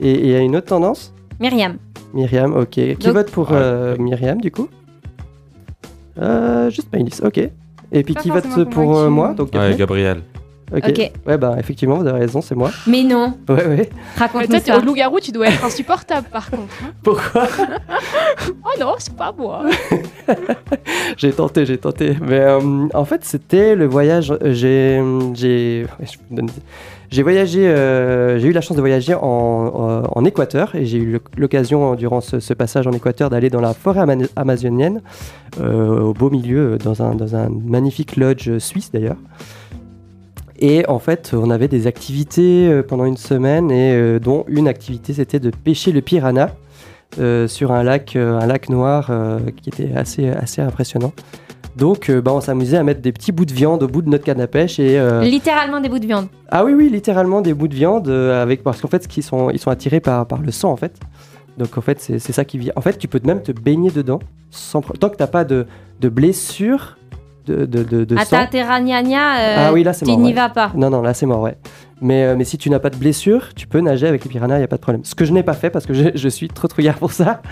[0.00, 1.76] Et il y a une autre tendance Myriam.
[2.14, 2.70] Myriam, ok.
[2.70, 3.58] Qui Donc- vote pour Ouais.
[3.60, 4.68] euh, Myriam du coup
[6.18, 7.38] euh, Juste Maïlis, ok.
[7.38, 10.22] Et puis Pas qui vote forcément pour euh, moi donc Ouais, Gabriel.
[10.74, 10.84] Ok.
[10.88, 11.10] Ok.
[11.26, 12.70] Ouais bah effectivement vous avez raison, c'est moi.
[12.86, 13.34] Mais non.
[13.48, 13.90] Ouais ouais.
[14.48, 14.78] T'es ça.
[14.78, 16.62] au loup-garou, tu dois être insupportable par contre.
[16.84, 16.90] hein.
[17.02, 17.46] Pourquoi?
[18.64, 19.64] Oh non, c'est pas moi.
[21.16, 22.16] J'ai tenté, j'ai tenté.
[22.20, 22.60] Mais euh,
[22.94, 24.30] en fait, c'était le voyage.
[24.32, 25.00] euh, J'ai,
[25.34, 26.48] j'ai, ouais, je vous donne-
[27.10, 27.68] j'ai voyagé.
[27.68, 31.94] euh, j'ai eu la chance de voyager en, en- en Équateur et j'ai eu l'occasion
[31.94, 35.02] durant ce, ce passage en Équateur d'aller dans la forêt ama- amazonienne,
[35.60, 39.16] euh, au beau milieu, dans un, dans un magnifique lodge suisse d'ailleurs.
[40.64, 44.68] Et en fait, on avait des activités euh, pendant une semaine et euh, dont une
[44.68, 46.50] activité c'était de pêcher le piranha.
[47.18, 51.12] euh, sur un lac, euh, un lac noir euh, qui était assez, assez impressionnant.
[51.76, 54.24] Donc, bah, on s'amusait à mettre des petits bouts de viande au bout de notre
[54.24, 56.26] canne à pêche et Littéralement des bouts de viande.
[56.50, 59.58] ah oui oui littéralement des bouts de viande avec parce qu'en fait qu'ils sont ils
[59.58, 60.94] sont attirés par par le sang en fait.
[61.58, 62.70] Donc en fait, c'est ça qui vit.
[62.76, 65.66] En fait, tu peux même te baigner dedans sans tant que t'as pas de,
[66.00, 66.98] de blessure,
[67.46, 68.46] de, de, de, sang.
[68.50, 70.20] terragnagna, euh, Ah oui, là c'est tu mort.
[70.20, 70.32] n'y ouais.
[70.32, 70.72] vas pas.
[70.74, 71.56] Non, non, là c'est mort, ouais.
[72.00, 74.56] Mais, euh, mais si tu n'as pas de blessure, tu peux nager avec les piranhas,
[74.56, 75.04] il n'y a pas de problème.
[75.04, 77.42] Ce que je n'ai pas fait parce que je, je suis trop trouillard pour ça.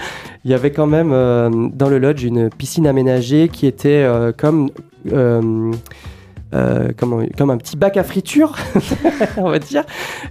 [0.45, 4.71] Il y avait quand même euh, dans le lodge une piscine aménagée qui était comme,
[6.53, 8.57] euh, comme un petit bac à friture,
[9.37, 9.85] on va dire,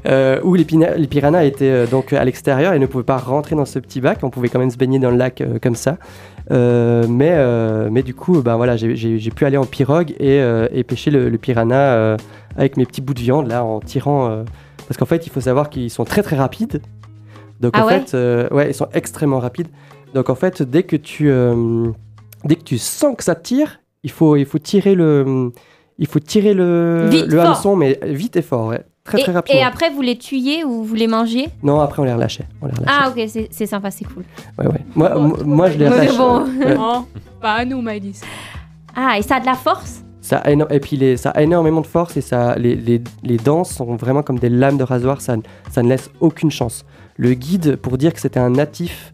[0.05, 3.63] euh, où les, piranhas étaient euh, donc à l'extérieur et ne pouvaient pas rentrer dans
[3.63, 4.19] ce petit bac.
[4.23, 5.97] On pouvait quand même se baigner dans le lac comme ça.
[6.51, 10.67] Euh, mais, euh, mais du coup, ben voilà, j'ai- pu aller en pirogue et, euh,
[10.71, 12.17] et pêcher le, le piranha
[12.57, 14.43] avec mes petits bouts de viande là en tirant.
[14.87, 16.81] parce qu'en fait, il faut savoir qu'ils sont très très rapides.
[17.59, 19.67] Donc Ah en ouais fait, ouais, ils sont extrêmement rapides.
[20.13, 21.29] Donc en fait, dès que tu,
[22.45, 25.51] dès que tu sens que ça tire, il faut, il faut tirer le,
[25.99, 28.81] il faut tirer le, Vite, le hameçon, mais vite et fort, ouais.
[29.09, 29.59] Très Et, très rapidement.
[29.59, 32.45] et après, vous les tuiez ou vous les mangez Non, après on les relâchait.
[32.61, 32.97] On les relâchait.
[33.01, 34.23] Ah, ok, c'est- c'est sympa, c'est cool.
[34.57, 34.81] Ouais, ouais.
[34.95, 36.17] Moi, Bon, je les relâche.
[36.17, 36.43] bon.
[36.45, 36.75] ouais.
[36.77, 37.05] Non,
[37.41, 38.21] pas à nous, Maëlys.
[38.95, 40.03] Ah, et ça a de la force?
[40.21, 43.01] Ça a éno- et puis les- ça a énormément de force et ça, les, les-
[43.23, 45.35] les dents sont vraiment comme des lames de rasoir, ça,
[45.71, 46.85] ça ne laisse aucune chance.
[47.17, 49.13] Le guide, pour dire que c'était un natif,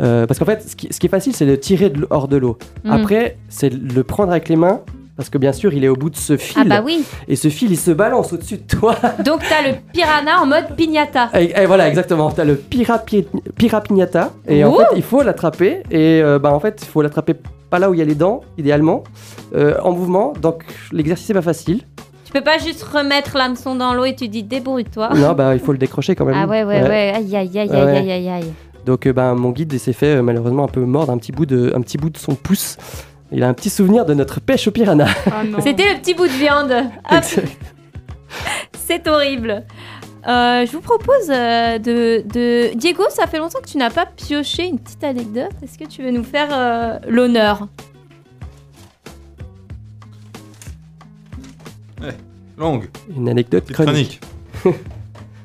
[0.00, 2.28] euh, parce qu'en fait, ce qui, ce qui est facile, c'est de tirer de hors
[2.28, 2.56] de l'eau.
[2.84, 2.92] Mhm.
[2.92, 4.80] Après, c'est de le prendre avec les mains,
[5.18, 7.04] parce que bien sûr, il est au bout de ce fil, Ah bah oui.
[7.26, 8.94] et ce fil, il se balance au-dessus de toi.
[9.24, 11.28] Donc t'as le piranha en mode pignata.
[11.34, 14.78] et, et voilà, exactement, tu as le pirapignata, et en Ouh.
[14.78, 17.34] fait, il faut l'attraper, et euh, bah, en fait, il faut l'attraper
[17.68, 19.02] pas là où il y a les dents, idéalement,
[19.56, 21.82] euh, en mouvement, donc l'exercice est pas facile.
[22.24, 25.10] Tu peux pas juste remettre l'hameçon dans l'eau et tu dis débrouille-toi.
[25.16, 26.36] Non, bah il faut le décrocher quand même.
[26.38, 27.12] Ah ouais, ouais, ouais.
[27.16, 27.96] Aïe, aïe, aïe, aïe, ouais.
[27.96, 28.52] aïe, aïe, aïe.
[28.86, 31.72] Donc euh, bah, mon guide s'est fait malheureusement un peu mordre un petit bout de,
[31.74, 32.76] un petit bout de son pouce.
[33.30, 35.06] Il a un petit souvenir de notre pêche au piranha.
[35.46, 35.60] Non.
[35.62, 36.72] C'était le petit bout de viande.
[38.86, 39.64] C'est horrible.
[40.26, 42.74] Euh, je vous propose euh, de, de...
[42.74, 45.52] Diego, ça fait longtemps que tu n'as pas pioché une petite anecdote.
[45.62, 47.68] Est-ce que tu veux nous faire euh, l'honneur?
[52.56, 54.20] Longue, Une anecdote chronique.
[54.60, 54.80] chronique.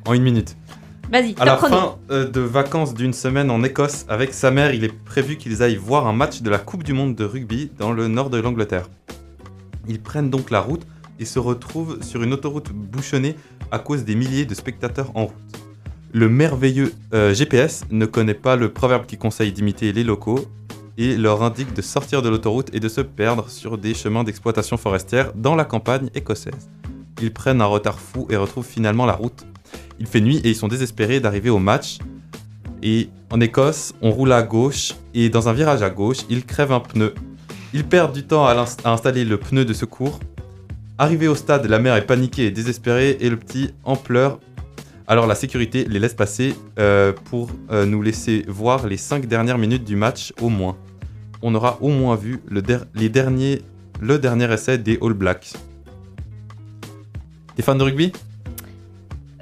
[0.07, 0.55] en une minute.
[1.13, 1.75] Vas-y, À la chrono.
[1.75, 5.61] fin euh, de vacances d'une semaine en Écosse, avec sa mère, il est prévu qu'ils
[5.61, 8.39] aillent voir un match de la Coupe du Monde de rugby dans le nord de
[8.39, 8.89] l'Angleterre.
[9.87, 10.81] Ils prennent donc la route
[11.19, 13.35] et se retrouvent sur une autoroute bouchonnée
[13.69, 15.35] à cause des milliers de spectateurs en route.
[16.13, 20.43] Le merveilleux euh, GPS ne connaît pas le proverbe qui conseille d'imiter les locaux
[20.97, 24.77] et leur indique de sortir de l'autoroute et de se perdre sur des chemins d'exploitation
[24.77, 26.71] forestière dans la campagne écossaise.
[27.21, 29.45] Ils prennent un retard fou et retrouvent finalement la route
[29.99, 31.99] il fait nuit et ils sont désespérés d'arriver au match.
[32.81, 36.71] Et en Écosse, on roule à gauche et dans un virage à gauche, ils crèvent
[36.71, 37.13] un pneu.
[37.73, 40.19] Ils perdent du temps à, installer le pneu de secours.
[40.97, 44.39] Arrivé au stade, la mère est paniquée et désespérée et le petit en pleurs.
[45.07, 49.57] Alors la sécurité les laisse passer euh, pour euh, nous laisser voir les 5 dernières
[49.57, 50.77] minutes du match au moins.
[51.41, 52.61] On aura au moins vu le,
[54.01, 55.53] le dernier essai des All Blacks.
[57.55, 58.13] T'es fan de rugby?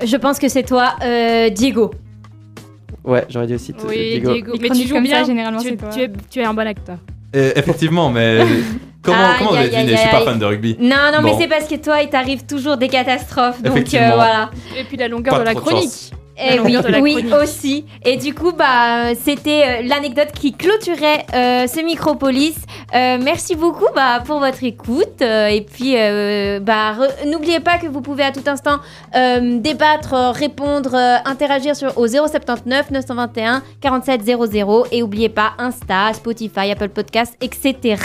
[0.03, 1.91] Je pense que c'est toi, euh, Diego.
[3.03, 3.73] Ouais, j'aurais dit aussi.
[3.87, 4.33] Oui, Diego.
[4.33, 4.53] Diego.
[4.61, 5.19] Mais tu joues comme bien.
[5.21, 5.89] ça, généralement, tu, c'est toi.
[5.93, 6.97] tu es, tu es un bon acteur.
[7.35, 8.39] Euh, Effectivement, mais
[9.01, 9.57] comment, Aïe, comment vous
[9.89, 10.77] Je suis pas fan de rugby.
[10.79, 13.61] Non, non, mais c'est parce que toi, il t'arrive toujours des catastrophes.
[13.61, 14.07] Donc Effectivement.
[14.11, 14.49] euh, voilà.
[14.77, 15.83] Et puis la longueur Pas de la chronique.
[15.83, 16.11] chance.
[16.43, 17.85] Eh oui, oui aussi.
[18.03, 22.55] Et du coup, bah, c'était euh, l'anecdote qui clôturait euh, ce Micropolis.
[22.95, 25.21] Euh, merci beaucoup bah, pour votre écoute.
[25.21, 25.93] Euh, et puis,
[26.61, 26.95] bah,
[27.27, 28.77] n'oubliez pas que vous pouvez à tout instant
[29.13, 34.85] débattre, répondre, interagir sur, au 079 921 47 00.
[34.91, 37.97] Et n'oubliez pas Insta, Spotify, Apple Podcasts, etc.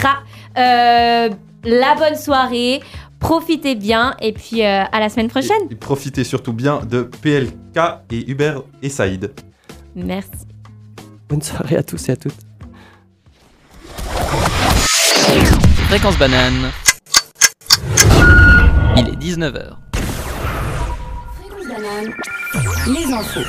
[1.63, 2.81] La bonne soirée.
[3.19, 4.15] Profitez bien.
[4.21, 5.61] Et puis, euh, à la semaine prochaine.
[5.69, 7.79] Et, et profitez surtout bien de PLK
[8.11, 9.33] et Hubert et Saïd.
[9.95, 10.31] Merci.
[11.29, 12.33] Bonne soirée à tous et à toutes.
[15.89, 16.71] Fréquence banane.
[18.97, 19.75] Il est 19h.
[22.87, 23.39] Les infos.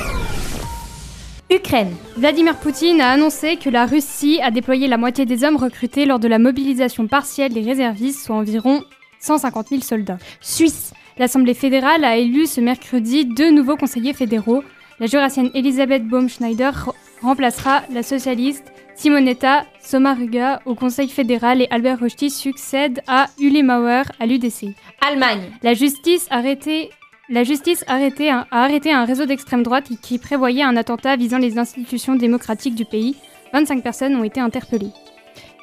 [1.51, 1.95] Ukraine.
[2.17, 6.19] Vladimir Poutine a annoncé que la Russie a déployé la moitié des hommes recrutés lors
[6.19, 8.83] de la mobilisation partielle des réservistes, soit environ
[9.21, 10.19] 150 000 soldats.
[10.41, 10.93] Suisse.
[11.19, 14.63] L'Assemblée fédérale a élu ce mercredi deux nouveaux conseillers fédéraux.
[15.01, 16.93] La jurassienne Elisabeth Baumschneider re-
[17.23, 18.65] remplacera la socialiste
[18.95, 24.75] Simonetta Sommaruga au Conseil fédéral et Albert Rochty succède à Uli Mauer à l'UDC.
[25.07, 25.51] Allemagne.
[25.63, 26.91] La justice, arrêté-
[27.29, 31.17] la justice arrêté un- a arrêté un réseau d'extrême droite qui- qui prévoyait un attentat
[31.17, 33.17] visant les institutions démocratiques du pays.
[33.53, 34.91] 25 personnes ont été interpellées.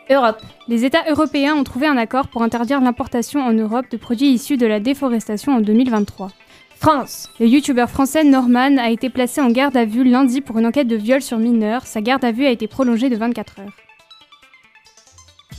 [0.10, 0.42] Europe.
[0.68, 4.58] Les États européens ont trouvé un accord pour interdire l'importation en Europe de produits issus
[4.58, 6.30] de la déforestation en 2023.
[6.76, 7.30] France.
[7.40, 10.88] Le youtubeur français Norman a été placé en garde à vue lundi pour une enquête
[10.88, 11.86] de viol sur mineur.
[11.88, 13.74] Sa garde à vue a été prolongée de 24 heures.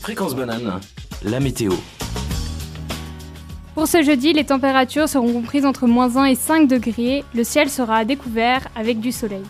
[0.01, 0.80] Fréquence banane,
[1.24, 1.72] la météo.
[3.74, 7.24] Pour ce jeudi, les températures seront comprises entre moins 1 et 5 degrés.
[7.34, 9.42] Le ciel sera à découvert avec du soleil.